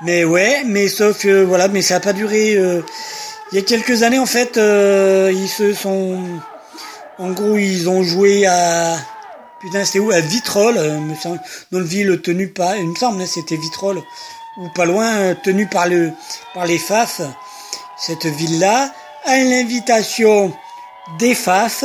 Mais 0.02 0.24
ouais, 0.24 0.62
mais 0.64 0.88
sauf 0.88 1.18
que 1.18 1.42
voilà, 1.42 1.68
mais 1.68 1.82
ça 1.82 1.94
n'a 1.94 2.00
pas 2.00 2.14
duré. 2.14 2.52
il 2.52 3.54
y 3.54 3.58
a 3.58 3.62
quelques 3.62 4.02
années 4.02 4.18
en 4.18 4.26
fait, 4.26 4.56
ils 4.56 5.48
se 5.48 5.74
sont 5.74 6.20
en 7.20 7.32
gros, 7.32 7.58
ils 7.58 7.88
ont 7.88 8.02
joué 8.02 8.46
à. 8.46 8.96
Putain, 9.60 9.84
c'était 9.84 9.98
où? 9.98 10.10
À 10.10 10.20
Vitrolles, 10.20 10.78
euh, 10.78 10.98
dans 11.70 11.78
le 11.78 11.84
ville 11.84 12.20
tenu 12.22 12.48
par. 12.48 12.76
Il 12.76 12.88
me 12.88 12.94
semble, 12.94 13.20
hein, 13.20 13.26
c'était 13.26 13.56
Vitrolles, 13.56 14.02
ou 14.56 14.68
pas 14.74 14.86
loin, 14.86 15.18
euh, 15.18 15.34
tenu 15.44 15.66
par, 15.66 15.86
le, 15.86 16.12
par 16.54 16.64
les 16.64 16.78
FAF, 16.78 17.20
cette 17.98 18.24
ville-là, 18.24 18.90
à 19.26 19.36
l'invitation 19.36 20.54
des 21.18 21.34
FAF, 21.34 21.84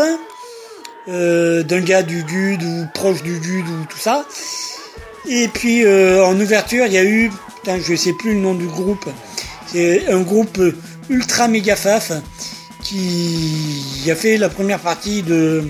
euh, 1.09 1.63
d'un 1.63 1.81
gars 1.81 2.01
du 2.01 2.23
GUD 2.23 2.63
ou 2.63 2.87
proche 2.93 3.21
du 3.21 3.37
GUD 3.37 3.67
ou 3.67 3.85
tout 3.89 3.99
ça. 3.99 4.25
Et 5.27 5.49
puis 5.49 5.85
en 5.85 6.39
ouverture, 6.39 6.85
il 6.85 6.93
y 6.93 6.97
a 6.97 7.03
eu, 7.03 7.29
putain, 7.55 7.79
je 7.79 7.95
sais 7.95 8.13
plus 8.13 8.35
le 8.35 8.39
nom 8.39 8.53
du 8.53 8.67
groupe, 8.67 9.05
c'est 9.67 10.07
un 10.07 10.21
groupe 10.21 10.61
ultra 11.09 11.47
méga 11.47 11.75
faf 11.75 12.11
qui 12.85 14.09
a 14.11 14.15
fait 14.15 14.37
la 14.37 14.47
première 14.47 14.79
partie 14.79 15.23
de 15.23 15.63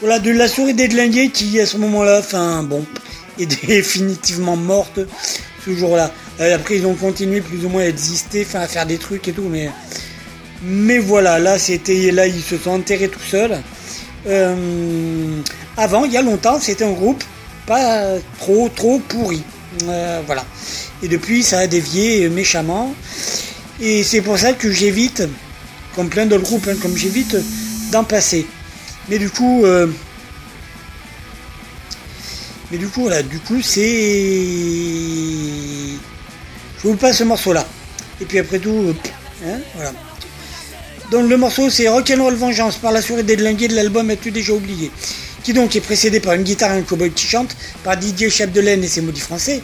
voilà 0.00 0.18
de 0.18 0.32
la 0.32 0.48
souris 0.48 0.74
d'Edlinguet 0.74 1.28
qui 1.28 1.60
à 1.60 1.66
ce 1.66 1.76
moment-là, 1.78 2.22
bon, 2.64 2.84
est 3.38 3.46
définitivement 3.66 4.56
morte 4.56 4.98
ce 5.64 5.74
jour-là. 5.74 6.10
Euh, 6.40 6.56
après 6.56 6.78
ils 6.78 6.86
ont 6.86 6.94
continué 6.94 7.40
plus 7.40 7.64
ou 7.64 7.68
moins 7.68 7.82
à 7.82 7.86
exister, 7.86 8.46
à 8.54 8.66
faire 8.66 8.84
des 8.84 8.98
trucs 8.98 9.28
et 9.28 9.32
tout, 9.32 9.48
mais 9.48 9.70
mais 10.64 10.98
voilà, 10.98 11.38
là 11.38 11.56
c'était 11.58 12.10
là 12.10 12.26
ils 12.26 12.42
se 12.42 12.58
sont 12.58 12.70
enterrés 12.70 13.08
tout 13.08 13.20
seuls. 13.20 13.58
Euh, 14.26 15.40
avant, 15.76 16.04
il 16.04 16.12
y 16.12 16.16
a 16.16 16.22
longtemps, 16.22 16.58
c'était 16.60 16.84
un 16.84 16.92
groupe 16.92 17.22
pas 17.66 18.18
trop 18.38 18.68
trop 18.74 18.98
pourri. 18.98 19.42
Euh, 19.84 20.20
voilà. 20.26 20.44
Et 21.02 21.08
depuis, 21.08 21.42
ça 21.42 21.60
a 21.60 21.66
dévié 21.66 22.28
méchamment. 22.28 22.94
Et 23.84 24.04
c'est 24.04 24.20
pour 24.20 24.38
ça 24.38 24.52
que 24.52 24.70
j'évite, 24.70 25.24
comme 25.96 26.08
plein 26.08 26.24
d'autres 26.24 26.44
groupes, 26.44 26.68
hein, 26.70 26.76
comme 26.80 26.96
j'évite 26.96 27.36
d'en 27.90 28.04
passer. 28.04 28.46
Mais 29.08 29.18
du 29.18 29.28
coup, 29.28 29.64
euh, 29.64 29.88
mais 32.70 32.78
du 32.78 32.86
coup, 32.86 33.00
voilà, 33.02 33.24
du 33.24 33.40
coup, 33.40 33.60
c'est, 33.60 33.82
je 36.78 36.88
vous 36.88 36.94
passe 36.94 37.18
ce 37.18 37.24
morceau-là. 37.24 37.66
Et 38.20 38.24
puis 38.24 38.38
après 38.38 38.60
tout, 38.60 38.70
euh, 38.70 38.94
hein, 39.48 39.58
voilà. 39.74 39.92
Donc 41.10 41.28
le 41.28 41.36
morceau 41.36 41.68
c'est 41.68 41.88
Rock'n'Roll 41.88 42.36
Vengeance 42.36 42.76
par 42.76 42.92
la 42.92 43.02
souris 43.02 43.24
délinguée 43.24 43.66
de 43.68 43.74
l'album 43.74 44.08
As-tu 44.10 44.30
déjà 44.30 44.52
oublié? 44.52 44.92
Qui 45.42 45.52
donc 45.52 45.74
est 45.74 45.80
précédé 45.80 46.20
par 46.20 46.34
une 46.34 46.44
guitare 46.44 46.72
et 46.72 46.78
un 46.78 46.82
cowboy 46.82 47.10
qui 47.10 47.26
chante, 47.26 47.56
par 47.82 47.96
Didier 47.96 48.30
Chapdelaine 48.30 48.84
et 48.84 48.88
ses 48.88 49.00
maudits 49.00 49.20
français, 49.20 49.60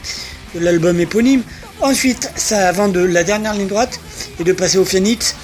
de 0.56 0.60
l'album 0.60 0.98
éponyme. 0.98 1.42
Ensuite, 1.80 2.30
ça 2.34 2.68
avant 2.68 2.88
de 2.88 2.98
la 2.98 3.22
dernière 3.22 3.54
ligne 3.54 3.68
droite 3.68 4.00
et 4.41 4.45
de 4.45 4.53
passer 4.53 4.78
au 4.78 4.84
Phoenix, 4.84 5.34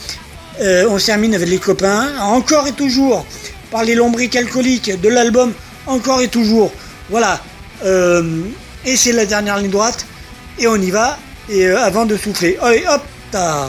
euh, 0.61 0.87
on 0.89 0.99
termine 0.99 1.35
avec 1.35 1.49
les 1.49 1.59
copains, 1.59 2.19
encore 2.21 2.67
et 2.67 2.73
toujours, 2.73 3.27
par 3.71 3.85
les 3.85 3.95
lombriques 3.95 4.37
alcooliques 4.37 5.01
de 5.01 5.09
l'album 5.09 5.53
Encore 5.87 6.23
et 6.23 6.29
toujours. 6.29 6.73
Voilà. 7.11 7.41
Euh, 7.85 8.43
et 8.85 8.97
c'est 8.97 9.13
la 9.13 9.27
dernière 9.27 9.59
ligne 9.59 9.71
droite. 9.71 10.07
Et 10.59 10.67
on 10.67 10.77
y 10.77 10.91
va. 10.91 11.19
Et 11.49 11.67
euh, 11.67 11.79
avant 11.79 12.07
de 12.07 12.17
souffler. 12.17 12.57
Allez, 12.63 12.85
hop, 12.89 13.03
t'as. 13.31 13.69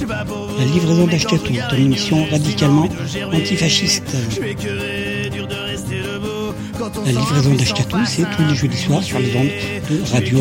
La 0.00 0.64
livraison 0.64 1.06
d'Achetatou 1.06 1.52
est 1.52 1.76
une 1.76 1.84
émission 1.86 2.24
radicalement 2.30 2.88
antifasciste. 3.32 4.16
La 7.04 7.12
livraison 7.12 7.54
d'Achetatou, 7.54 7.98
c'est 8.06 8.22
tous 8.22 8.42
les 8.48 8.54
jeudis 8.54 8.78
soirs 8.78 9.02
sur 9.02 9.18
les 9.18 9.36
ondes 9.36 9.50
de 9.90 10.00
Radio. 10.10 10.40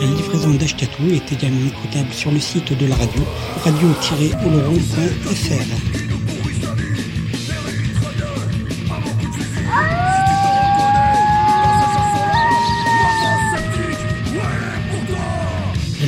La 0.00 0.06
livraison 0.06 0.50
d'Achetatou 0.50 1.04
est 1.12 1.32
également 1.32 1.68
écoutable 1.68 2.12
sur 2.12 2.32
le 2.32 2.40
site 2.40 2.76
de 2.76 2.86
la 2.86 2.96
radio, 2.96 3.22
radio-oloron.fr. 3.64 6.09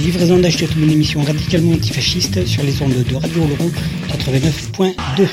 livraison 0.03 0.38
d'Achetatou, 0.38 0.80
une 0.80 0.90
émission 0.90 1.22
radicalement 1.22 1.74
antifasciste 1.74 2.44
sur 2.44 2.64
les 2.64 2.82
ondes 2.82 3.05
de 3.09 3.14
Radio 3.14 3.44
Oloron 3.44 3.70
89.2. 4.09 5.28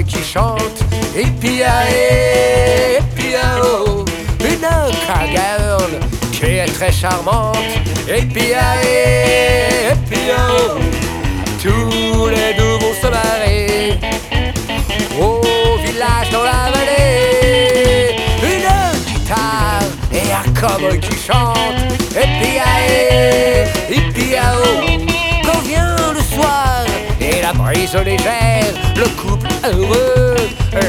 qui 0.00 0.22
chante, 0.22 0.80
et 1.14 1.26
puis 1.40 1.60
et 1.60 3.00
puis 3.14 3.34
oh, 3.62 4.04
une 4.40 4.66
cowgirl 5.06 6.00
qui 6.32 6.46
est 6.46 6.66
très 6.66 6.90
charmante, 6.90 7.58
et 8.08 8.22
puis 8.22 8.52
et 8.52 9.94
puis 10.08 10.30
oh, 10.36 10.78
tous 11.62 12.28
les 12.28 12.54
deux 12.54 12.78
vont 12.78 12.94
se 13.00 13.08
marrer 13.08 13.98
au 15.20 15.40
village 15.84 16.30
dans 16.32 16.42
la 16.42 16.70
vallée. 16.72 18.16
Une 18.42 18.70
guitare 19.06 19.82
et 20.12 20.32
un 20.32 20.48
cowboy 20.58 20.98
qui 21.00 21.16
chante, 21.16 21.92
et 22.16 22.28
puis 22.38 22.56
et 23.90 24.00
puis 24.12 25.11
brise 27.54 27.94
légère, 27.94 28.72
le 28.96 29.08
couple 29.20 29.48
heureux 29.64 30.36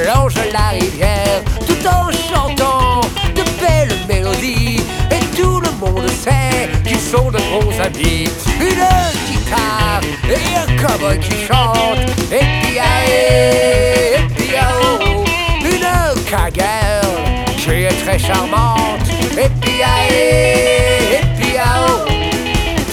longe 0.05 0.33
la 0.51 0.69
rivière 0.69 1.41
tout 1.65 1.87
en 1.87 2.11
chantant 2.11 3.01
de 3.35 3.43
belles 3.59 3.97
mélodies. 4.07 4.81
Et 5.11 5.35
tout 5.35 5.59
le 5.59 5.71
monde 5.79 6.09
sait 6.09 6.69
qu'ils 6.85 6.99
sont 6.99 7.31
de 7.31 7.37
bons 7.37 7.79
amis. 7.81 8.29
Une 8.59 8.87
guitare 9.27 10.01
et 10.29 10.55
un 10.57 10.87
cowboy 10.87 11.19
qui 11.19 11.35
chante, 11.47 11.99
et 12.31 12.45
puis 12.61 12.79
à 12.79 12.93
et 13.07 14.19
puis 14.35 14.55
oh, 14.61 15.23
une 15.61 16.23
cowgirl 16.29 17.55
qui 17.57 17.71
est 17.71 18.05
très 18.05 18.19
charmante, 18.19 19.07
et 19.37 19.49
puis 19.61 19.81
à 19.81 20.07
et 20.11 21.21
puis 21.37 21.55
oh, 21.59 22.05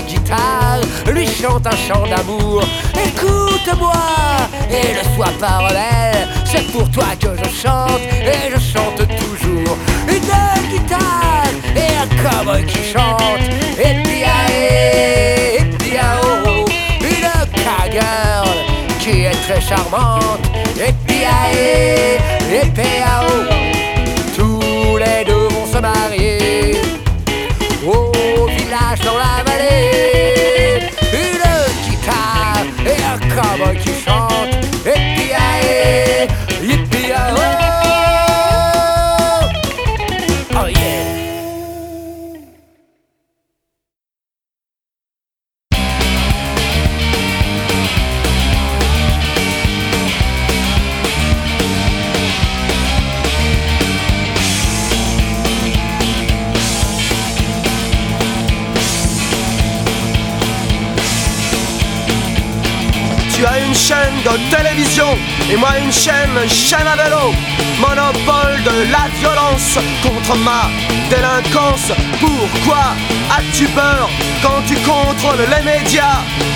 guitare, 0.08 0.82
lui 1.12 1.28
chante 1.28 1.66
un 1.68 1.76
chant 1.76 2.06
d'amour. 2.08 2.64
Écoute-moi 2.93 3.93
et 4.70 4.93
ne 4.93 5.16
sois 5.16 5.34
pas 5.39 5.58
rebelle, 5.68 6.28
c'est 6.45 6.66
pour 6.72 6.89
toi 6.91 7.06
que 7.20 7.30
je 7.38 7.49
chante 7.49 8.02
et 8.22 8.52
je 8.54 8.60
chante 8.60 8.97
toujours. 8.97 9.78
Une 10.08 10.70
guitare 10.70 11.52
et 11.76 11.97
un 11.97 12.08
cowboy 12.22 12.66
qui 12.66 12.91
chante, 12.91 13.41
et 13.78 14.02
puis 14.04 14.22
et, 14.22 15.64
puis 15.78 15.97
une 17.02 17.64
cowgirl 17.64 18.47
qui 18.99 19.22
est 19.22 19.41
très 19.47 19.62
charmante, 19.62 20.45
et 20.78 20.93
puis 21.06 21.24
ah, 21.26 21.52
et, 21.54 22.70
puis 22.74 22.84
tous 24.36 24.97
les 24.97 25.26
deux 25.26 25.47
vont 25.47 25.66
se 25.72 25.80
marier 25.80 27.01
village 29.12 29.18
dans 29.18 29.18
la 29.18 29.43
vallée. 29.43 30.89
Une 31.14 31.89
guitare 31.89 32.66
et 32.86 33.03
un 33.03 33.20
cowboy 33.36 33.78
qui 33.78 33.91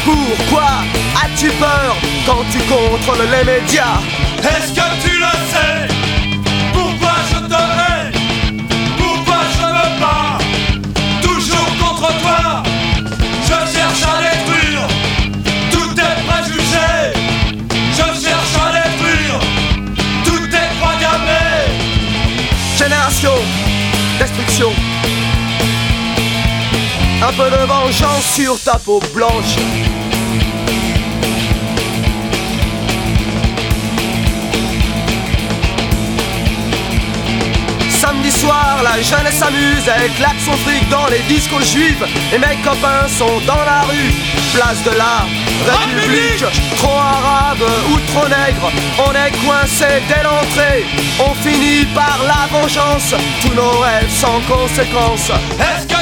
Pourquoi 0.03 0.83
as-tu 1.23 1.49
peur 1.51 1.95
quand 2.27 2.43
tu 2.51 2.59
contrôles 2.69 3.27
les 3.31 3.43
médias? 3.43 3.99
De 27.57 27.65
vengeance 27.65 28.25
sur 28.33 28.59
ta 28.59 28.77
peau 28.77 28.99
blanche. 29.13 29.55
Samedi 37.89 38.31
soir, 38.31 38.79
la 38.83 39.01
jeunesse 39.01 39.35
s'amuse, 39.35 39.87
elle 39.87 40.11
claque 40.13 40.39
son 40.43 40.51
fric 40.63 40.87
dans 40.89 41.07
les 41.07 41.19
discos 41.33 41.63
juifs. 41.63 42.03
Et 42.33 42.37
mes 42.37 42.57
copains 42.63 43.07
sont 43.07 43.39
dans 43.47 43.63
la 43.71 43.81
rue, 43.83 44.13
place 44.53 44.83
de 44.83 44.97
la 44.97 45.25
République. 45.71 46.45
Trop 46.77 46.97
arabe 46.97 47.65
ou 47.89 47.99
trop 48.11 48.27
nègre, 48.27 48.71
on 48.99 49.11
est 49.11 49.33
coincé 49.45 49.89
dès 50.09 50.23
l'entrée. 50.23 50.85
On 51.19 51.33
finit 51.35 51.85
par 51.93 52.19
la 52.27 52.47
vengeance, 52.51 53.13
tous 53.41 53.53
nos 53.53 53.79
rêves 53.79 54.09
sans 54.09 54.39
conséquence. 54.41 55.31
Est-ce 55.59 55.87
que 55.87 55.94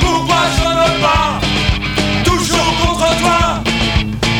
Pourquoi 0.00 0.42
je 0.56 0.68
ne 0.68 1.00
pas 1.00 1.40
Toujours 2.24 2.72
contre 2.82 3.08
toi? 3.18 3.62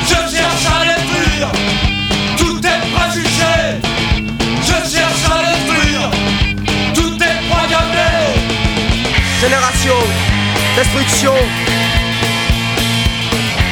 Je 0.08 0.36
cherche 0.36 0.66
à 0.74 0.84
détruire 0.84 1.48
Tout 2.36 2.58
est 2.58 2.82
préjugé 2.94 3.56
Je 4.62 4.76
cherche 4.90 5.24
à 5.30 5.38
détruire 5.46 6.10
Tout 6.94 7.16
est 7.22 7.38
programmé 7.50 8.10
Génération, 9.40 9.98
destruction. 10.76 11.34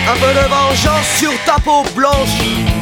Un 0.07 0.17
peu 0.17 0.35
de 0.35 0.47
vengeance 0.47 1.07
sur 1.19 1.33
ta 1.47 1.59
peau 1.59 1.83
blanche. 1.97 2.74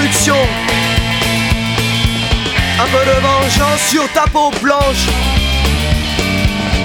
Destruction. 0.00 0.34
Un 2.78 2.86
peu 2.86 3.04
de 3.04 3.20
vengeance 3.20 3.80
sur 3.88 4.12
ta 4.12 4.22
peau 4.30 4.50
blanche. 4.62 5.06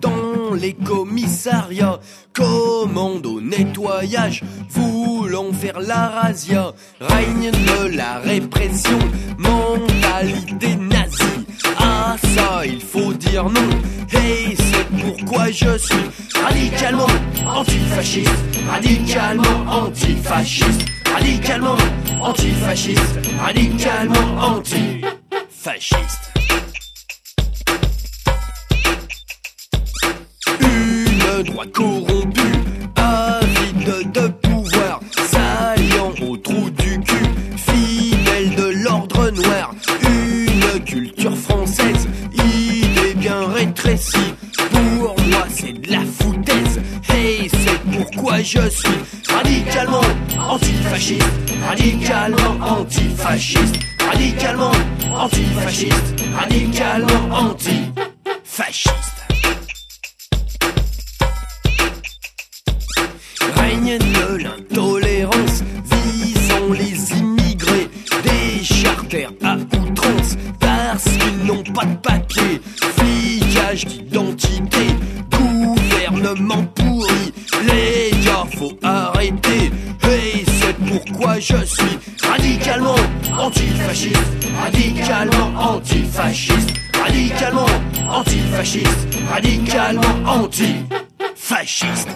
Dans 0.02 0.53
les 0.53 0.74
commissariats. 0.74 1.99
Commande 2.34 3.26
au 3.26 3.41
nettoyage, 3.41 4.44
voulons 4.70 5.53
faire 5.53 5.80
la 5.80 6.10
razzia. 6.10 6.74
Règne 6.99 7.52
de 7.52 7.95
la 7.95 8.20
répression, 8.20 8.99
mentalité 9.38 10.76
nazie. 10.76 11.45
À 11.78 12.18
ça, 12.36 12.66
il 12.66 12.82
faut 12.82 13.14
dire 13.14 13.45
non. 13.45 13.70
Et 14.14 14.56
c'est 14.57 14.88
pourquoi 15.02 15.52
je 15.52 15.78
suis 15.78 16.10
radicalement 16.44 17.07
antifasciste. 17.45 18.30
Radicalement 18.70 19.66
antifasciste. 19.70 20.86
Radicalement 21.14 21.78
antifasciste. 22.22 23.20
Radicalement 23.41 24.38
antifasciste. 24.41 26.30
Une 31.40 31.45
droite 31.45 31.72
corrompue, 31.72 32.41
avide 32.98 34.11
de 34.11 34.28
pouvoir, 34.28 34.99
saillant 35.26 36.11
au 36.28 36.36
trou 36.36 36.70
du 36.72 36.99
cul, 36.99 37.30
fidèle 37.56 38.56
de 38.56 38.84
l'ordre 38.84 39.30
noir. 39.30 39.74
Une 40.02 40.84
culture 40.84 41.38
française, 41.38 42.10
idée 42.34 43.14
bien 43.16 43.48
rétrécie. 43.53 44.34
Pour 44.70 45.16
moi, 45.30 45.45
c'est 45.49 45.80
de 45.80 45.90
la 45.90 46.02
foutaise. 46.02 46.82
Et 47.16 47.48
c'est 47.48 47.80
pourquoi 47.90 48.40
je 48.40 48.70
suis 48.70 48.99
radicalement 49.30 50.02
antifasciste, 50.38 51.24
radicalement 51.66 52.57
antifasciste, 52.60 53.80
radicalement 54.06 54.72
antifasciste, 55.16 56.16
radicalement 56.36 57.30
antifasciste. 57.32 59.19
De 63.98 64.44
l'intolérance 64.44 65.64
visant 65.91 66.72
les 66.78 67.18
immigrés, 67.18 67.90
des 68.24 68.64
charters 68.64 69.32
à 69.44 69.56
outrance 69.56 70.38
parce 70.60 71.06
qu'ils 71.06 71.45
n'ont 71.45 71.64
pas 71.64 71.86
de 71.86 71.95
papier, 71.95 72.61
flicage 72.98 73.86
d'identité, 73.86 74.86
gouvernement 75.32 76.64
pourri, 76.76 77.34
les 77.64 78.11
gars 78.24 78.45
faut 78.56 78.78
arrêter, 78.84 79.72
et 80.03 80.45
c'est 80.60 80.76
pourquoi 80.86 81.40
je 81.40 81.66
suis 81.66 81.98
radicalement 82.24 82.95
antifasciste, 83.40 84.48
radicalement 84.61 85.52
antifasciste, 85.57 86.74
radicalement 87.02 87.66
antifasciste, 88.07 89.07
radicalement 89.32 90.16
antifasciste. 90.28 92.10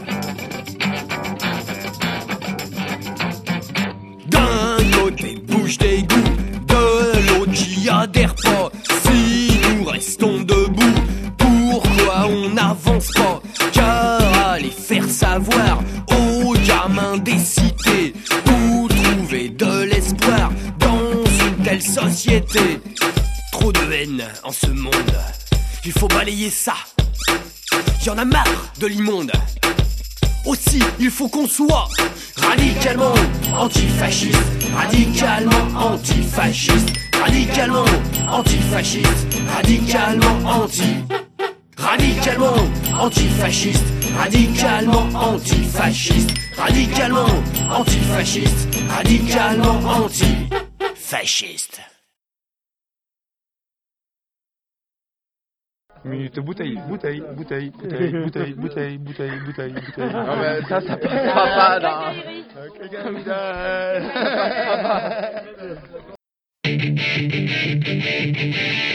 D'un 5.14 5.22
côté 5.22 5.36
bouche 5.36 5.78
d'égout, 5.78 6.24
de 6.68 7.28
l'autre 7.28 7.54
j'y 7.54 7.88
adhère 7.88 8.34
pas. 8.36 8.72
Si 9.06 9.52
nous 9.62 9.86
restons 9.86 10.40
debout, 10.40 11.02
pourquoi 11.38 12.28
on 12.28 12.50
n'avance 12.50 13.12
pas? 13.12 13.42
Car 13.72 14.50
aller 14.50 14.72
faire 14.72 15.08
savoir 15.08 15.84
aux 16.10 16.54
gamins 16.66 17.18
des 17.18 17.38
cités 17.38 18.14
où 18.48 18.88
trouver 18.88 19.50
de 19.50 19.84
l'espoir 19.84 20.52
dans 20.80 21.24
une 21.46 21.64
telle 21.64 21.82
société. 21.82 22.80
Trop 23.52 23.72
de 23.72 23.92
haine 23.92 24.24
en 24.44 24.52
ce 24.52 24.68
monde, 24.68 25.18
il 25.86 25.92
faut 25.92 26.08
balayer 26.08 26.50
ça. 26.50 26.74
Y'en 28.06 28.18
a 28.18 28.26
marre 28.26 28.74
de 28.80 28.88
l'immonde. 28.88 29.32
Aussi, 30.46 30.80
il 31.00 31.10
faut 31.10 31.30
qu'on 31.30 31.48
soit 31.48 31.88
radicalement 32.36 33.14
antifasciste, 33.58 34.38
radicalement 34.76 35.68
antifasciste, 35.78 36.90
radicalement 37.22 37.86
antifasciste, 38.30 39.28
radicalement 39.56 40.38
anti. 40.46 41.06
Radicalement 41.78 42.56
antifasciste, 43.00 43.84
radicalement 44.18 45.08
antifasciste, 45.14 46.32
radicalement 46.58 47.44
antifasciste, 47.70 48.68
radicalement 48.90 49.80
antifasciste. 49.86 51.82
Minute 56.06 56.40
bouteille, 56.42 56.80
bouteille, 56.88 57.24
bouteille, 57.36 57.70
bouteille, 57.70 58.14
bouteille, 58.14 58.54
ah 58.58 58.62
bouteille, 58.62 58.98
bouteille, 58.98 59.40
bouteille, 59.40 59.74
bouteille. 59.74 60.14
Mais 60.40 60.62
ça, 60.68 60.82
ça 60.82 60.98
passera 60.98 61.46
pas 61.56 61.80
là. 61.80 62.14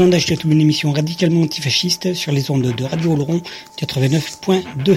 Agenda 0.00 0.18
Ch'tetoum, 0.18 0.52
une 0.52 0.62
émission 0.62 0.92
radicalement 0.92 1.42
antifasciste 1.42 2.14
sur 2.14 2.32
les 2.32 2.50
ondes 2.50 2.74
de 2.74 2.84
Radio 2.84 3.14
Laurent 3.14 3.42
89.2. 3.78 4.96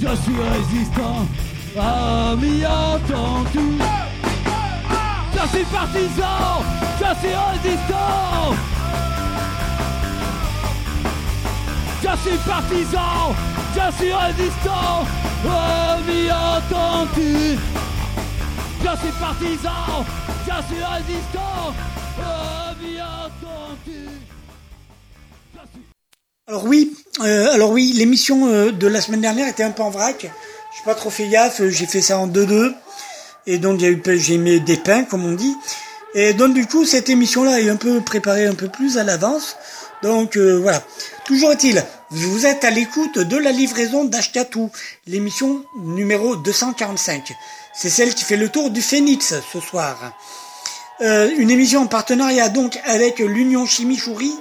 je 0.00 0.08
suis 0.08 0.40
résistant, 0.50 1.28
ami 1.76 2.64
entendu. 2.64 3.78
Je 5.34 5.48
suis 5.48 5.64
partisan, 5.66 6.64
je 6.98 7.18
suis 7.20 7.34
résistant. 7.34 8.54
Je 12.00 12.28
suis 12.28 12.38
partisan, 12.38 13.34
je 13.74 13.96
suis 13.96 14.12
résistant, 14.12 15.04
ami 15.44 16.30
entendu. 16.30 17.58
Je 18.80 18.96
suis 19.00 19.12
partisan, 19.20 20.04
je 20.46 20.74
suis 20.74 20.84
résistant, 20.84 21.74
ami 22.18 22.96
entendu. 23.00 24.08
Alors 26.46 26.64
oui, 26.64 26.96
euh, 27.20 27.52
alors 27.52 27.70
oui, 27.72 27.92
l'émission 27.94 28.46
euh, 28.46 28.70
de 28.72 28.86
la 28.86 29.02
semaine 29.02 29.20
dernière 29.20 29.48
était 29.48 29.64
un 29.64 29.70
peu 29.70 29.82
en 29.82 29.90
vrac. 29.90 30.30
J'ai 30.78 30.84
pas 30.84 30.94
trop 30.94 31.10
fait 31.10 31.26
gaffe, 31.26 31.60
j'ai 31.70 31.86
fait 31.86 32.00
ça 32.00 32.18
en 32.18 32.28
2-2. 32.28 32.72
Et 33.48 33.58
donc 33.58 33.80
j'ai 33.80 34.38
mis 34.38 34.60
des 34.60 34.76
pains, 34.76 35.02
comme 35.02 35.24
on 35.24 35.32
dit. 35.32 35.56
Et 36.14 36.34
donc 36.34 36.54
du 36.54 36.66
coup, 36.66 36.84
cette 36.84 37.08
émission-là 37.08 37.60
est 37.60 37.68
un 37.68 37.76
peu 37.76 38.00
préparée 38.00 38.46
un 38.46 38.54
peu 38.54 38.68
plus 38.68 38.96
à 38.96 39.02
l'avance. 39.02 39.56
Donc 40.02 40.36
euh, 40.36 40.56
voilà. 40.56 40.80
Toujours 41.24 41.50
est-il, 41.50 41.84
vous 42.10 42.46
êtes 42.46 42.64
à 42.64 42.70
l'écoute 42.70 43.18
de 43.18 43.36
la 43.36 43.50
livraison 43.50 44.04
d'Ashkatou, 44.04 44.70
l'émission 45.08 45.64
numéro 45.80 46.36
245. 46.36 47.32
C'est 47.74 47.90
celle 47.90 48.14
qui 48.14 48.24
fait 48.24 48.36
le 48.36 48.48
tour 48.48 48.70
du 48.70 48.80
Phénix 48.80 49.34
ce 49.52 49.60
soir. 49.60 50.12
Euh, 51.00 51.28
une 51.38 51.50
émission 51.50 51.82
en 51.82 51.86
partenariat 51.86 52.48
donc 52.48 52.78
avec 52.84 53.18
l'Union 53.18 53.66
Chimichouri 53.66 54.32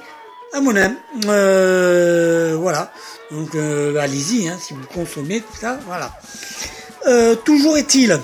à 0.54 0.62
Monin. 0.62 0.96
Euh, 1.26 2.58
voilà. 2.60 2.92
Donc 3.32 3.56
euh, 3.56 3.98
allez-y, 3.98 4.48
hein, 4.48 4.58
si 4.62 4.74
vous 4.74 4.86
consommez 4.94 5.42
tout 5.42 5.58
ça, 5.60 5.80
voilà. 5.86 6.18
Euh, 7.08 7.36
toujours 7.36 7.78
est-il, 7.78 8.20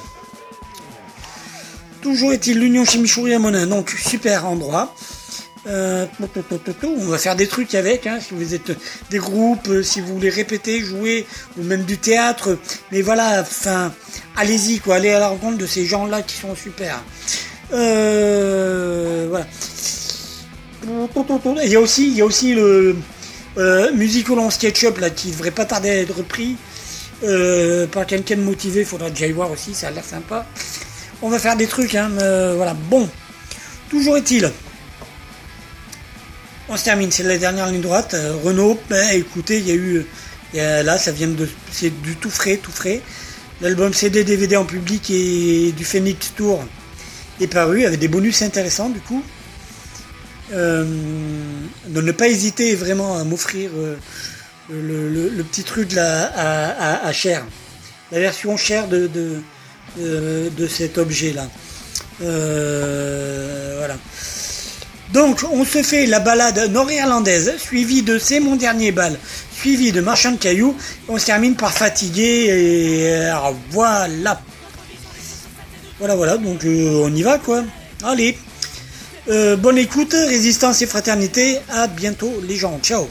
toujours 2.01 2.33
est-il 2.33 2.59
l'Union 2.59 2.85
Chimichouri 2.85 3.33
à 3.33 3.39
Monin. 3.39 3.67
Donc 3.67 3.89
super 3.91 4.45
endroit. 4.45 4.93
Euh, 5.65 6.05
on 6.83 7.05
va 7.05 7.17
faire 7.17 7.37
des 7.37 7.47
trucs 7.47 7.73
avec, 7.73 8.05
hein, 8.05 8.19
si 8.19 8.33
vous 8.33 8.53
êtes 8.53 8.73
des 9.09 9.17
groupes, 9.17 9.81
si 9.81 10.01
vous 10.01 10.13
voulez 10.15 10.29
répéter, 10.29 10.81
jouer, 10.81 11.25
ou 11.57 11.63
même 11.63 11.83
du 11.83 11.97
théâtre. 11.97 12.57
Mais 12.91 13.01
voilà, 13.01 13.39
enfin, 13.41 13.93
allez-y, 14.35 14.79
quoi, 14.79 14.95
allez 14.95 15.11
à 15.11 15.19
la 15.19 15.29
rencontre 15.29 15.57
de 15.57 15.65
ces 15.65 15.85
gens-là 15.85 16.21
qui 16.21 16.35
sont 16.35 16.53
super. 16.53 17.01
Voilà. 17.69 19.45
Il 21.64 21.72
y 21.72 21.76
a 21.76 21.80
aussi, 21.80 22.07
il 22.07 22.15
y 22.15 22.22
a 22.22 22.26
aussi 22.26 22.53
le 22.53 22.95
euh, 23.57 23.91
Musical 23.93 24.38
SketchUp 24.51 24.97
là 24.99 25.10
qui 25.10 25.31
devrait 25.31 25.51
pas 25.51 25.65
tarder 25.65 25.89
à 25.89 25.95
être 25.97 26.15
repris 26.15 26.55
euh, 27.23 27.88
par 27.88 28.05
quelqu'un 28.05 28.35
de 28.35 28.41
motivé. 28.41 28.84
Faudra 28.84 29.10
que 29.10 29.18
j'aille 29.18 29.31
voir 29.31 29.51
aussi, 29.51 29.73
ça 29.73 29.88
a 29.88 29.91
l'air 29.91 30.03
sympa. 30.03 30.45
On 31.22 31.30
va 31.30 31.39
faire 31.39 31.55
des 31.55 31.68
trucs, 31.68 31.95
hein, 31.95 32.11
euh, 32.19 32.53
voilà. 32.55 32.73
Bon, 32.73 33.10
toujours 33.89 34.18
est-il. 34.18 34.51
On 36.69 36.77
se 36.77 36.84
termine, 36.84 37.11
c'est 37.11 37.23
la 37.23 37.38
dernière 37.38 37.68
ligne 37.68 37.81
droite. 37.81 38.15
Renault, 38.43 38.80
ben, 38.89 39.10
écoutez, 39.14 39.60
il 39.60 39.68
y 39.68 39.72
a 39.72 39.76
eu, 39.76 40.05
y 40.53 40.57
là, 40.57 40.97
ça 40.97 41.11
vient 41.11 41.27
de, 41.27 41.47
c'est 41.72 42.01
du 42.01 42.15
tout 42.15 42.30
frais, 42.30 42.57
tout 42.57 42.72
frais. 42.72 43.01
L'album 43.61 43.93
CD, 43.93 44.23
DVD 44.23 44.57
en 44.57 44.65
public 44.65 45.10
et 45.11 45.72
du 45.72 45.85
Phoenix 45.85 46.34
Tour 46.35 46.64
est 47.39 47.47
paru 47.47 47.85
avec 47.85 47.99
des 47.99 48.07
bonus 48.07 48.41
intéressants 48.41 48.89
du 48.89 48.99
coup. 48.99 49.23
Euh, 50.52 50.84
de 51.88 52.02
ne 52.02 52.11
pas 52.11 52.28
hésiter 52.28 52.76
vraiment 52.76 53.18
à 53.18 53.24
m'offrir 53.24 53.72
euh, 53.76 53.95
le, 54.70 55.44
petit 55.44 55.64
truc 55.64 55.95
à, 55.95 57.07
à, 57.07 57.14
Cher, 57.14 57.45
la 58.11 58.20
version 58.20 58.57
chère 58.57 58.88
de, 58.90 59.41
cet 60.68 60.98
objet 60.98 61.32
là. 61.32 61.48
Euh, 62.22 63.76
voilà. 63.78 63.95
Donc 65.14 65.45
on 65.49 65.64
se 65.64 65.82
fait 65.82 66.07
la 66.07 66.20
balade 66.20 66.72
nord-irlandaise, 66.72 67.53
suivie 67.57 68.02
de 68.02 68.18
C'est 68.20 68.40
mon 68.40 68.56
dernier 68.57 68.91
bal, 68.91 69.18
suivi 69.56 69.91
de 69.91 70.02
Marchand 70.02 70.32
de 70.32 70.38
cailloux. 70.38 70.76
On 71.07 71.18
se 71.18 71.28
termine 71.28 71.56
par 71.56 71.72
fatigué 71.72 72.48
et 72.49 73.32
voilà. 73.72 74.41
Voilà, 75.99 76.15
voilà, 76.15 76.38
donc 76.38 76.61
on 76.65 77.15
y 77.15 77.22
va 77.22 77.38
quoi. 77.38 77.64
Allez. 78.03 78.38
Euh, 79.29 79.55
bonne 79.55 79.77
écoute, 79.77 80.13
résistance 80.13 80.81
et 80.81 80.85
fraternité. 80.85 81.59
À 81.69 81.87
bientôt 81.87 82.41
les 82.45 82.55
gens. 82.55 82.79
Ciao. 82.81 83.07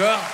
D'accord. 0.00 0.29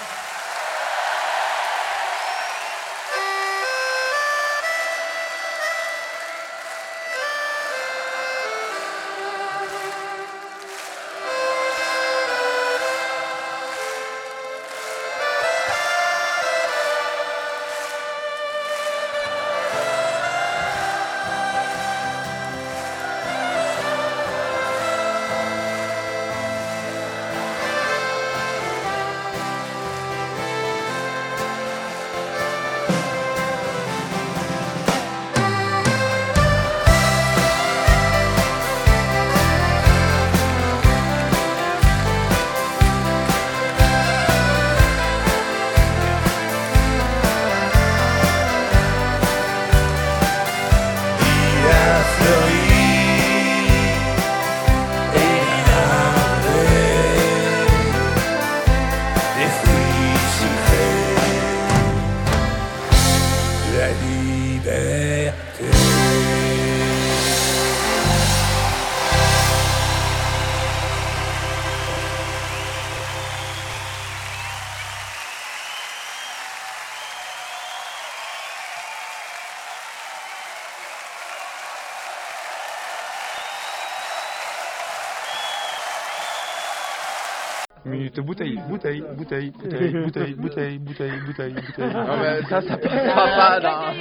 Bouteille, 88.26 88.58
bouteille, 88.68 89.02
bouteille, 89.16 89.50
bouteille, 89.50 89.90
bouteille, 89.92 90.34
bouteille, 90.34 90.78
bouteille, 90.78 91.18
bouteille, 91.18 91.52
bouteille. 91.52 91.92
Non, 91.94 92.16
mais 92.18 92.42
ça, 92.48 92.60
ça 92.62 92.76
passera 92.76 93.26
pas 93.26 93.60
dans. 93.60 93.92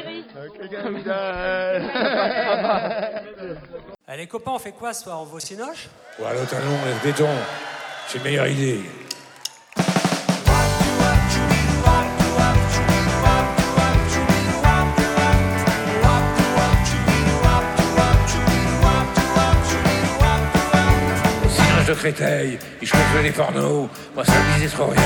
Eh, 4.07 4.17
les 4.17 4.27
copains, 4.27 4.51
on 4.51 4.59
fait 4.59 4.71
quoi 4.71 4.93
ce 4.93 5.03
soir? 5.03 5.21
On 5.21 5.25
va 5.25 5.35
au 5.35 5.39
Cinoche? 5.39 5.87
Ou 6.19 6.25
à 6.25 6.33
l'autre 6.33 6.49
talon, 6.49 6.71
lève 6.85 7.03
béton. 7.03 7.27
J'ai 8.11 8.17
une 8.19 8.23
meilleure 8.23 8.47
idée. 8.47 8.79
Singe 21.85 21.87
de 21.87 21.93
Créteil, 21.93 22.59
il 22.81 22.87
jouait 22.87 22.97
que 23.13 23.23
les 23.23 23.31
pornos. 23.31 23.89
Moi, 24.15 24.25
ça 24.25 24.31
me 24.33 24.55
disait 24.55 24.73
trop 24.75 24.85
rien. 24.85 25.01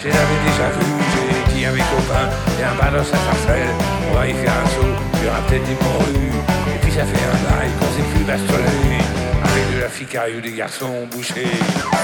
Je 0.00 0.08
l'avais 0.08 0.40
déjà 0.46 0.68
vu, 0.78 0.86
j'ai 1.12 1.52
dit 1.52 1.66
à 1.66 1.70
mes 1.72 1.78
copains. 1.78 2.28
Et 2.58 2.64
un 2.64 2.74
balos 2.74 3.00
à 3.00 3.04
Sarcelles, 3.04 3.74
on 4.10 4.14
va 4.14 4.26
y 4.26 4.32
faire 4.32 4.52
un 4.52 4.68
saut. 4.68 4.94
Il 5.14 5.24
y 5.24 5.28
aura 5.28 5.40
peut-être 5.46 5.64
des 5.64 5.76
morues. 5.84 6.32
Et 6.74 6.78
puis 6.80 6.92
ça 6.92 7.04
fait 7.04 7.24
un 7.24 7.38
bail 7.44 7.70
qu'on 7.78 7.90
s'est 7.96 8.08
plus 8.14 8.24
bastonner. 8.24 9.02
Avec 9.44 9.74
de 9.74 9.80
la 9.80 9.88
ficaille 9.88 10.36
ou 10.36 10.40
des 10.40 10.52
garçons 10.52 11.06
bouchés. 11.10 11.58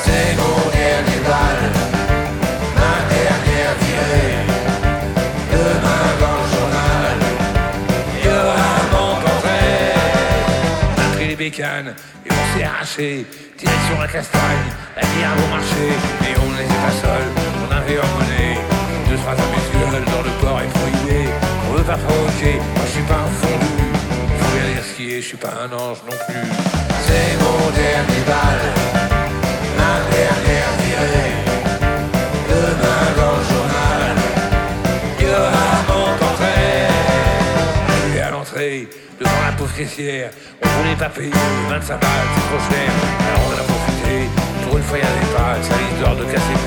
C'est 0.04 0.36
mon 0.36 0.70
dernier 0.70 1.20
bal, 1.24 1.60
ma 2.76 2.96
dernière 3.14 3.74
virée. 3.80 4.44
Demain 5.52 6.06
dans 6.20 6.38
le 6.42 6.48
journal, 6.54 7.16
il 8.18 8.26
y 8.26 8.28
aura 8.28 8.72
mon 8.92 9.20
portrait. 9.20 9.94
On 10.96 11.00
a 11.00 11.16
pris 11.16 11.28
les 11.28 11.36
bécanes 11.36 11.94
et 12.26 12.37
s'est 12.54 12.64
arraché. 12.64 13.26
Direction 13.58 13.98
la 14.00 14.06
castagne, 14.06 14.68
la 14.96 15.02
bière 15.02 15.34
bon 15.36 15.48
marché. 15.56 15.86
Mais 16.20 16.34
on 16.38 16.50
n'était 16.52 16.82
pas 16.86 16.94
seuls, 17.02 17.30
on 17.64 17.70
avait 17.74 17.98
emmené 17.98 18.58
deux, 19.08 19.16
trois 19.16 19.32
habituels 19.32 20.04
dans 20.12 20.22
le 20.22 20.32
port 20.40 20.60
est 20.60 20.72
prohibé. 20.78 21.28
On 21.68 21.74
veut 21.74 21.84
pas 21.84 21.98
provoquer, 21.98 22.54
moi 22.76 22.84
je 22.86 22.92
suis 22.92 23.02
pas 23.02 23.20
un 23.26 23.32
fondu. 23.40 23.84
Faut 24.38 24.52
bien 24.54 24.66
dire 24.74 24.84
ce 24.84 24.94
qui 24.96 25.14
est, 25.14 25.20
je 25.22 25.26
suis 25.26 25.36
pas 25.36 25.54
un 25.64 25.72
ange 25.74 25.98
non 26.08 26.16
plus. 26.26 26.48
C'est 27.06 27.30
mon 27.42 27.70
dernier 27.70 28.22
bal, 28.26 28.60
ma 29.78 29.94
dernière 30.14 30.47
on 40.62 40.68
voulait 40.68 40.96
pas 40.96 41.08
payer 41.08 41.30
25 41.68 42.00
balles, 42.00 42.10
c'est 42.34 42.40
trop 42.48 42.58
cher. 42.70 42.90
Alors 43.28 43.42
on 43.48 43.52
a 43.52 43.62
profité, 43.62 44.28
pour 44.64 44.76
une 44.76 44.82
fois 44.82 44.98
il 44.98 45.04
y 45.04 45.06
avait 45.06 45.32
pas, 45.36 45.62
ça 45.62 45.74
d'or 46.00 46.16
de 46.16 46.24
KCP. 46.24 46.66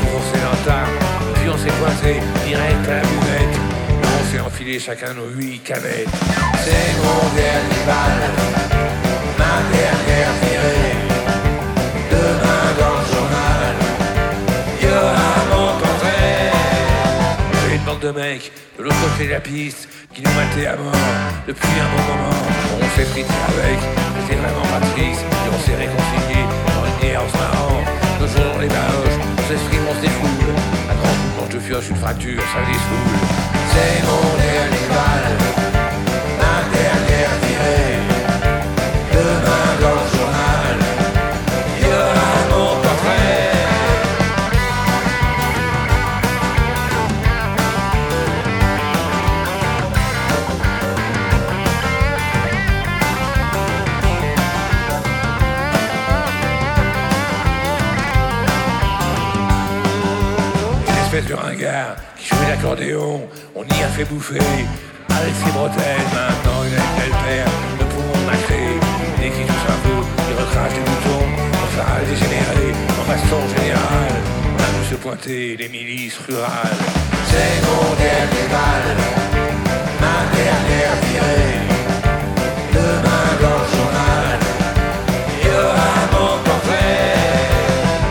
Pour 0.00 0.10
on 0.16 0.22
s'est 0.32 0.42
l'entame, 0.42 0.92
puis 1.36 1.48
on 1.48 1.58
s'est 1.58 1.76
coincé, 1.80 2.20
direct 2.46 2.88
à 2.88 2.94
la 2.94 3.02
buvette. 3.02 3.56
Et 3.88 4.06
on 4.20 4.32
s'est 4.32 4.40
enfilé 4.40 4.78
chacun 4.78 5.14
nos 5.14 5.28
huit 5.36 5.60
canettes. 5.62 6.08
C'est 6.64 6.96
mon 6.98 7.34
dernier 7.34 7.82
bal, 7.86 8.20
ma 9.38 9.76
dernière 9.76 10.32
virée. 10.42 10.91
De 18.02 18.10
mecs 18.10 18.50
de 18.78 18.82
l'autre 18.82 18.96
côté 19.00 19.26
de 19.26 19.32
la 19.32 19.40
piste 19.40 19.88
qui 20.12 20.22
nous 20.22 20.30
mataient 20.32 20.66
à 20.66 20.76
mort 20.76 20.92
depuis 21.46 21.68
un 21.78 21.88
bon 21.94 22.02
moment. 22.10 22.34
On 22.80 22.98
s'est 22.98 23.06
frité 23.06 23.30
avec, 23.46 23.78
c'était 24.26 24.40
vraiment 24.40 24.66
triste, 24.92 25.22
et 25.22 25.48
on 25.54 25.60
s'est 25.62 25.76
réconcilié 25.76 26.42
dans 26.66 26.84
une 26.84 26.98
guerre 27.00 27.22
en 27.22 27.28
se 27.30 27.38
marrant. 27.38 27.84
Nos 28.20 28.26
jours 28.26 28.58
les 28.60 28.66
bahoches, 28.66 29.18
on 29.38 29.42
s'exprime, 29.46 29.86
on 29.88 29.94
se 29.94 30.00
défoule. 30.00 30.54
Un 30.90 30.94
grand 30.94 31.14
coup 31.14 31.32
quand 31.38 31.48
je 31.52 31.58
pioche 31.58 31.90
une 31.90 31.96
fracture, 31.96 32.42
ça 32.52 32.60
dissoule. 32.66 33.18
C'est 33.70 34.02
mon 34.02 34.22
dernier 34.36 34.86
bal, 34.90 35.41
fait 64.04 64.14
bouffer. 64.14 64.38
Avec 65.08 65.34
ses 65.44 65.52
bretelles, 65.52 66.06
maintenant 66.12 66.62
une 66.64 66.70
belle 66.70 67.16
paire 67.24 67.52
de 67.78 67.84
poumons 67.84 68.26
macrés. 68.26 68.78
Dès 69.18 69.30
qu'il 69.30 69.46
touche 69.46 69.68
un 69.68 69.80
peu, 69.86 69.98
il 70.28 70.34
recrache 70.40 70.74
des 70.74 70.80
boutons. 70.80 71.26
On 71.62 71.66
sera 71.76 72.00
dégénéré 72.08 72.72
en 72.98 73.04
baston 73.08 73.42
général. 73.56 74.12
On 74.46 74.62
a 74.62 74.70
vu 74.78 74.84
se 74.90 74.94
pointer 74.96 75.56
les 75.56 75.68
milices 75.68 76.18
rurales. 76.26 76.82
C'est 77.30 77.56
mon 77.66 77.94
dernier 77.94 78.46
bal, 78.50 78.84
ma 80.00 80.18
dernière 80.36 80.94
virée. 81.06 81.60
Demain 82.72 83.28
dans 83.42 83.58
le 83.62 83.68
journal, 83.74 84.38
il 85.30 85.46
y 85.46 85.50
aura 85.50 85.92
mon 86.12 86.42
portrait. 86.42 87.14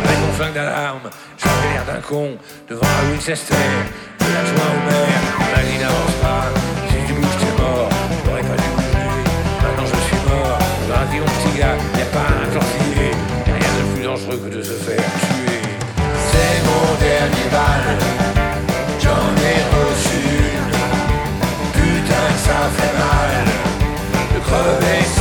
Avec 0.06 0.20
mon 0.20 0.34
flingue 0.34 0.54
d'alarme, 0.54 1.10
j'avais 1.38 1.74
l'air 1.74 1.86
d'un 1.86 2.02
con 2.02 2.38
devant 2.70 2.88
Winchester. 3.12 3.56
De 4.20 4.26
l'adjoint 4.34 4.72
au 4.78 4.90
maire, 4.90 5.41
vie 5.60 5.78
mort. 7.58 7.90
Maintenant 9.62 9.86
je 9.86 10.00
suis 10.08 10.22
mort. 10.30 10.60
Mon 11.14 11.26
petit 11.26 11.60
gars, 11.60 11.78
pas 12.14 12.28
un 12.34 12.50
rien 13.46 13.74
de 13.78 13.94
plus 13.94 14.04
dangereux 14.04 14.40
que 14.44 14.56
de 14.56 14.64
se 14.64 14.74
faire 14.74 14.96
tuer. 14.96 15.62
C'est 16.32 16.58
mon 16.68 16.86
dernier 17.00 17.48
bal. 17.52 17.86
J'en 19.00 19.28
ai 19.50 19.60
reçu 19.76 20.22
une. 20.56 20.72
Putain, 21.74 22.28
ça 22.46 22.60
fait 22.78 22.96
mal. 22.98 23.32
De 24.34 24.40
crever 24.40 25.21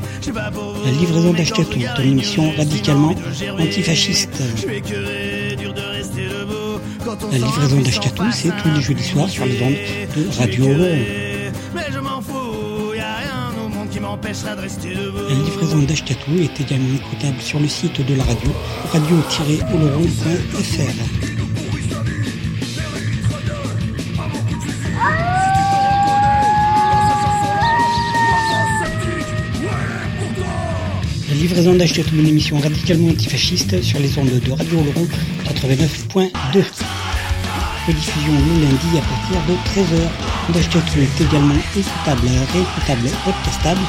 La 0.27 0.91
livraison 0.91 1.33
d'Achetatou 1.33 1.79
est 1.79 2.03
une 2.03 2.11
émission 2.11 2.51
radicalement 2.55 3.15
antifasciste. 3.59 4.43
La 7.31 7.37
livraison 7.37 7.81
d'Achetatou, 7.81 8.23
c'est 8.31 8.51
tous 8.61 8.69
les 8.75 8.81
jeudis 8.81 9.03
soirs 9.03 9.29
sur 9.29 9.45
les 9.45 9.59
ondes 9.63 9.73
de 10.15 10.27
Radio. 10.37 10.65
La 11.73 11.89
livraison 15.33 15.79
d'Achetatou 15.79 16.37
est 16.39 16.61
également 16.61 16.95
écoutable 16.95 17.41
sur 17.41 17.59
le 17.59 17.67
site 17.67 18.05
de 18.05 18.13
la 18.13 18.23
radio, 18.23 18.51
radio-oloron.fr. 18.91 21.30
La 31.31 31.37
livraison 31.37 31.73
d'Achetatou, 31.73 32.17
une 32.17 32.27
émission 32.27 32.59
radicalement 32.59 33.07
antifasciste 33.07 33.81
sur 33.81 33.97
les 33.99 34.17
ondes 34.17 34.27
de 34.27 34.51
Radio 34.51 34.83
Laurent 34.83 35.07
89.2. 35.45 36.29
Rediffusion 37.87 38.33
le 38.33 38.63
lundi 38.65 38.97
à 38.97 39.01
partir 39.01 39.37
de 39.47 39.53
13h. 39.69 40.09
D'Achetatou 40.53 40.99
est 40.99 41.21
également 41.21 41.55
écoutable, 41.77 42.27
réécoutable, 42.51 43.09
podcastable 43.23 43.79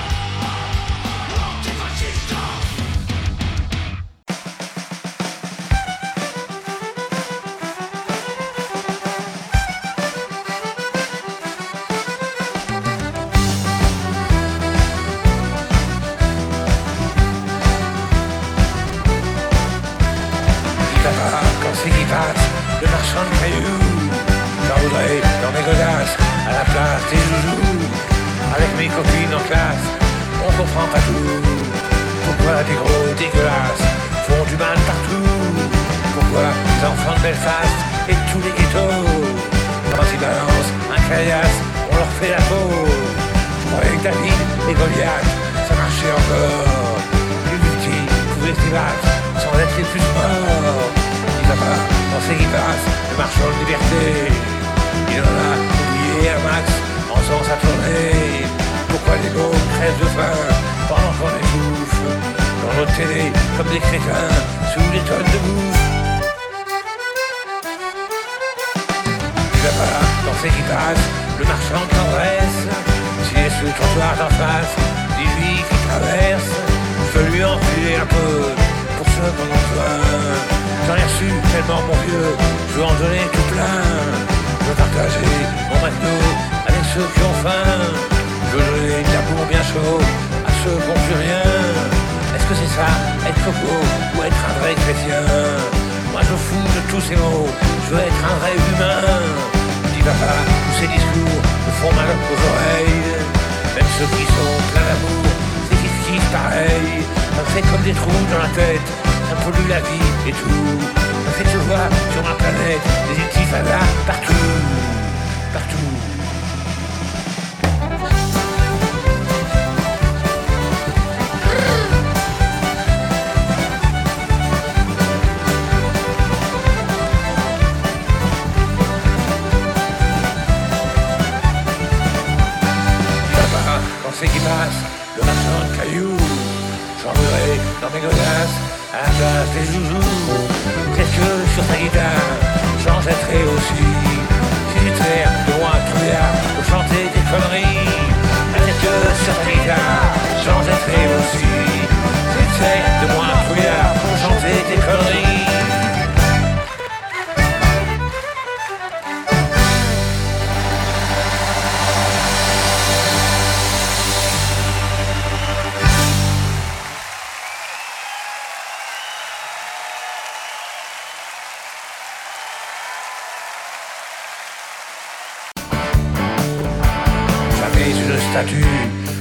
statue 178.30 178.64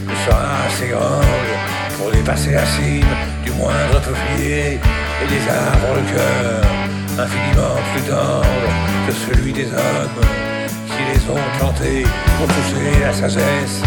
ne 0.07 0.15
sera 0.25 0.65
assez 0.67 0.87
grande 0.87 1.51
pour 1.97 2.11
dépasser 2.11 2.51
la 2.51 2.65
cime 2.65 3.13
du 3.43 3.51
moindre 3.51 3.99
peuplier 4.01 4.79
et 5.21 5.27
des 5.33 5.43
arbres 5.49 5.95
le 5.95 6.05
cœur 6.13 6.63
infiniment 7.19 7.77
plus 7.93 8.03
tendre 8.03 8.69
que 9.05 9.13
celui 9.13 9.53
des 9.53 9.65
hommes 9.65 10.21
qui 10.91 11.01
les 11.09 11.21
ont 11.31 11.47
plantés 11.57 12.03
pour 12.37 12.47
pousser 12.47 12.99
la 13.01 13.13
sagesse 13.13 13.81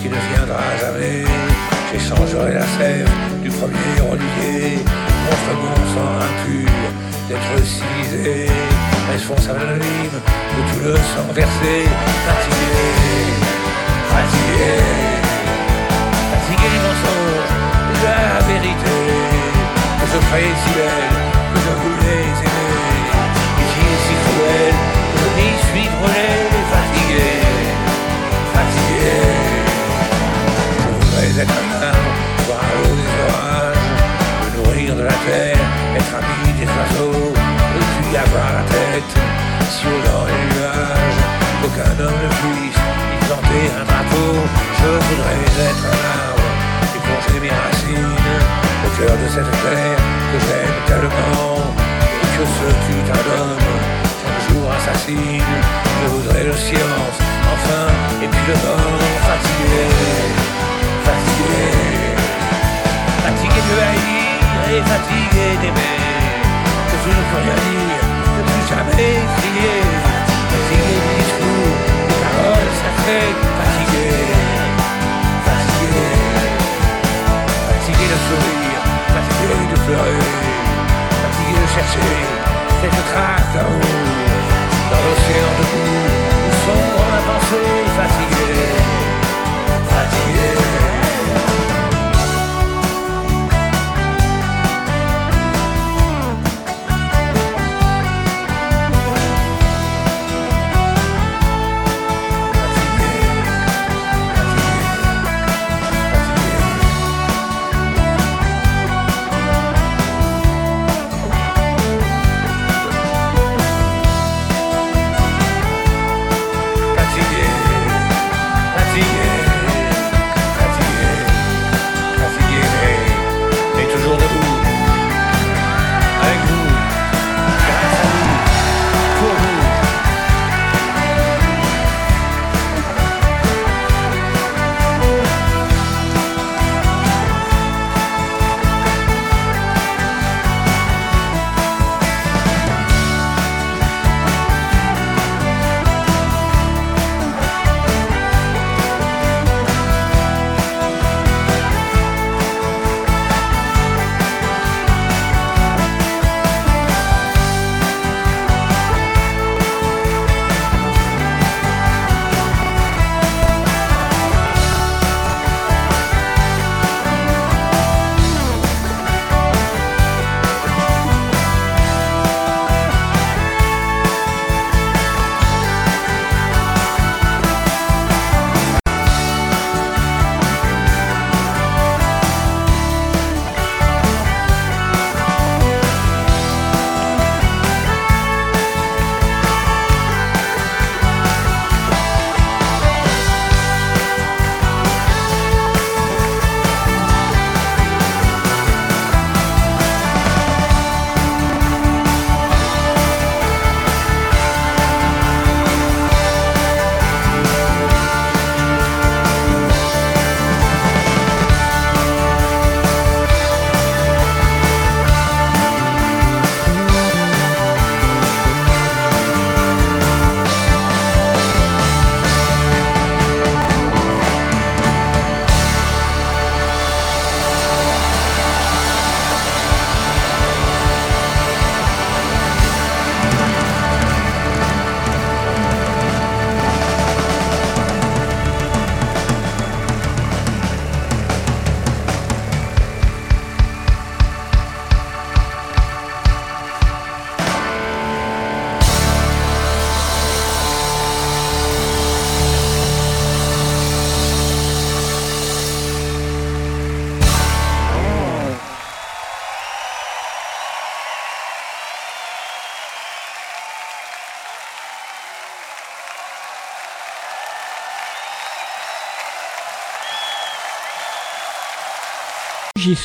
qui 0.00 0.08
ne 0.08 0.20
viendra 0.32 0.64
jamais. 0.80 1.24
J'échangerai 1.90 2.54
la 2.54 2.66
sève 2.78 3.10
du 3.42 3.48
premier 3.48 3.98
olivier 4.12 4.78
contre 5.24 5.50
mon 5.62 5.76
sang 5.92 6.12
impur 6.28 6.70
d'être 7.28 7.64
civilisé, 7.64 8.46
responsable 9.12 9.60
anonyme 9.60 10.18
de 10.56 10.60
tout 10.70 10.84
le 10.84 10.94
sang 10.94 11.32
versé, 11.34 11.84
fatigué, 12.26 13.67
fatigué, 14.18 14.74
fatigué 16.32 16.68
du 16.74 16.80
mensonge, 16.86 17.52
de 17.88 17.96
la 18.06 18.22
vérité, 18.50 18.98
que 19.98 20.06
je 20.12 20.18
croyais 20.26 20.56
si 20.62 20.70
belle, 20.76 21.18
que 21.52 21.58
je 21.66 21.72
voulais 21.82 22.24
aimer, 22.42 22.78
et 23.60 23.66
qui 23.70 23.84
si 24.04 24.14
cruel, 24.24 24.74
que 25.14 25.18
je 25.18 25.56
suis 25.68 25.88
brûlé, 25.94 26.30
fatigué, 26.72 27.30
fatigué. 28.54 29.18
Je 30.78 30.88
voudrais 30.94 31.32
être 31.42 31.56
un 31.62 31.70
arbre, 31.90 32.12
voir 32.46 32.66
l'eau 32.74 32.94
des 33.00 33.12
orages, 33.26 33.88
me 34.42 34.48
nourrir 34.56 34.90
de 34.96 35.04
la 35.10 35.18
terre, 35.28 35.62
être 35.98 36.14
ami 36.20 36.50
des 36.58 36.68
oiseaux, 36.76 37.32
et 37.78 37.84
puis 37.94 38.16
avoir 38.16 38.50
la 38.58 38.64
tête 38.74 39.14
sur 39.76 39.96
dans 40.08 40.24
les 40.30 40.42
nuages, 40.50 41.20
qu'aucun 41.60 41.92
homme 42.02 42.20
ne 42.24 42.30
puisse 42.40 42.77
un. 43.30 44.46
Je 44.80 44.88
voudrais 44.88 45.40
être 45.68 45.84
un 45.84 46.00
arbre 46.16 46.48
et 46.94 47.00
plonger 47.04 47.40
mes 47.40 47.50
racines 47.50 48.16
au 48.84 48.90
cœur 48.96 49.16
de 49.16 49.28
cette 49.28 49.52
terre 49.62 50.00
que 50.32 50.38
j'aime 50.46 50.78
tellement, 50.86 51.74
et 52.22 52.28
que 52.34 52.44
ce 52.56 52.68
d'homme 53.26 53.68
chaque 54.20 54.40
jour 54.48 54.64
assassine. 54.72 55.54
Je 56.02 56.08
voudrais 56.08 56.44
le 56.44 56.54
silence, 56.56 57.18
enfin, 57.52 57.86
et 58.22 58.28
puis 58.28 58.44
le 58.48 58.54
vent 58.54 58.96
fatigué, 59.28 59.84
fatigué, 61.04 61.68
fatigué 63.24 63.60
de 63.68 63.74
haïr 63.88 64.28
et 64.72 64.80
fatigué 64.88 65.46
d'aimer, 65.60 65.98
que 66.88 66.96
je 67.04 67.10
ne 67.10 67.22
peux 67.28 67.40
rien 67.44 67.58
dire, 67.68 68.04
ne 68.36 68.42
plus 68.48 68.64
jamais 68.72 69.12
crier, 69.36 70.07
fatigué, 73.08 74.08
fatigué, 75.46 76.08
fatigué 77.68 78.06
de 78.12 78.18
sourire, 78.26 78.82
fatigué 79.14 79.56
de 79.72 79.78
pleurer, 79.86 80.32
fatigué 81.22 81.58
de 81.64 81.68
chercher. 81.76 82.16
Quelques 82.80 83.06
traces 83.10 83.50
d'amour 83.54 83.96
dans 84.90 85.02
l'océan 85.06 85.52
de 85.58 85.64
boue. 85.70 85.98
Où 86.44 86.52
sombre 86.64 87.02
ma 87.12 87.20
pensée 87.28 87.78
fatigué. 87.98 88.50
Fatigué, 89.90 90.67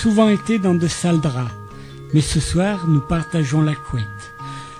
souvent 0.04 0.28
été 0.28 0.60
dans 0.60 0.76
de 0.76 0.90
sales 0.90 1.22
draps, 1.22 1.50
mais 2.14 2.20
ce 2.20 2.42
soir 2.42 2.88
nous 2.90 3.00
partageons 3.00 3.62
la 3.62 3.74
couette. 3.74 4.04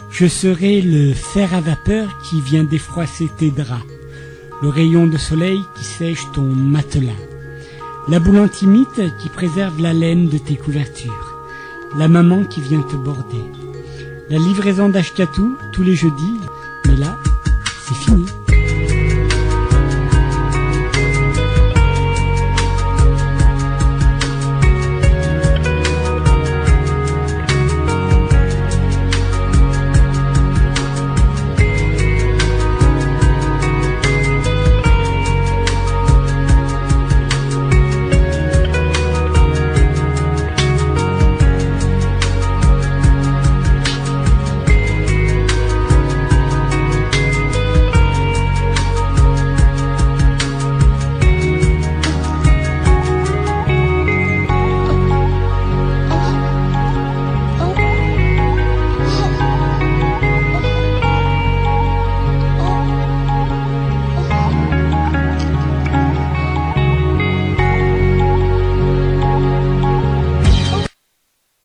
Je 0.10 0.28
serai 0.28 0.82
le 0.82 1.14
fer 1.14 1.56
à 1.56 1.62
vapeur 1.62 2.20
qui 2.24 2.42
vient 2.42 2.66
défroisser 2.66 3.30
tes 3.38 3.50
draps, 3.50 3.88
le 4.62 4.68
rayon 4.68 5.08
de 5.08 5.18
soleil 5.18 5.62
qui 5.76 5.86
sèche 5.86 6.30
ton 6.34 6.44
matelas, 6.44 7.24
la 8.10 8.20
boule 8.20 8.40
antimite 8.40 9.02
qui 9.18 9.30
préserve 9.30 9.82
la 9.82 9.94
laine 9.94 10.28
de 10.28 10.38
tes 10.38 10.58
couvertures, 10.58 11.48
la 11.98 12.10
maman 12.10 12.44
qui 12.44 12.60
vient 12.60 12.82
te 12.82 12.98
border, 12.98 13.46
la 14.30 14.40
livraison 14.40 14.90
d'Ashkatou 14.90 15.56
tous 15.72 15.84
les 15.84 15.96
jeudis, 15.96 16.38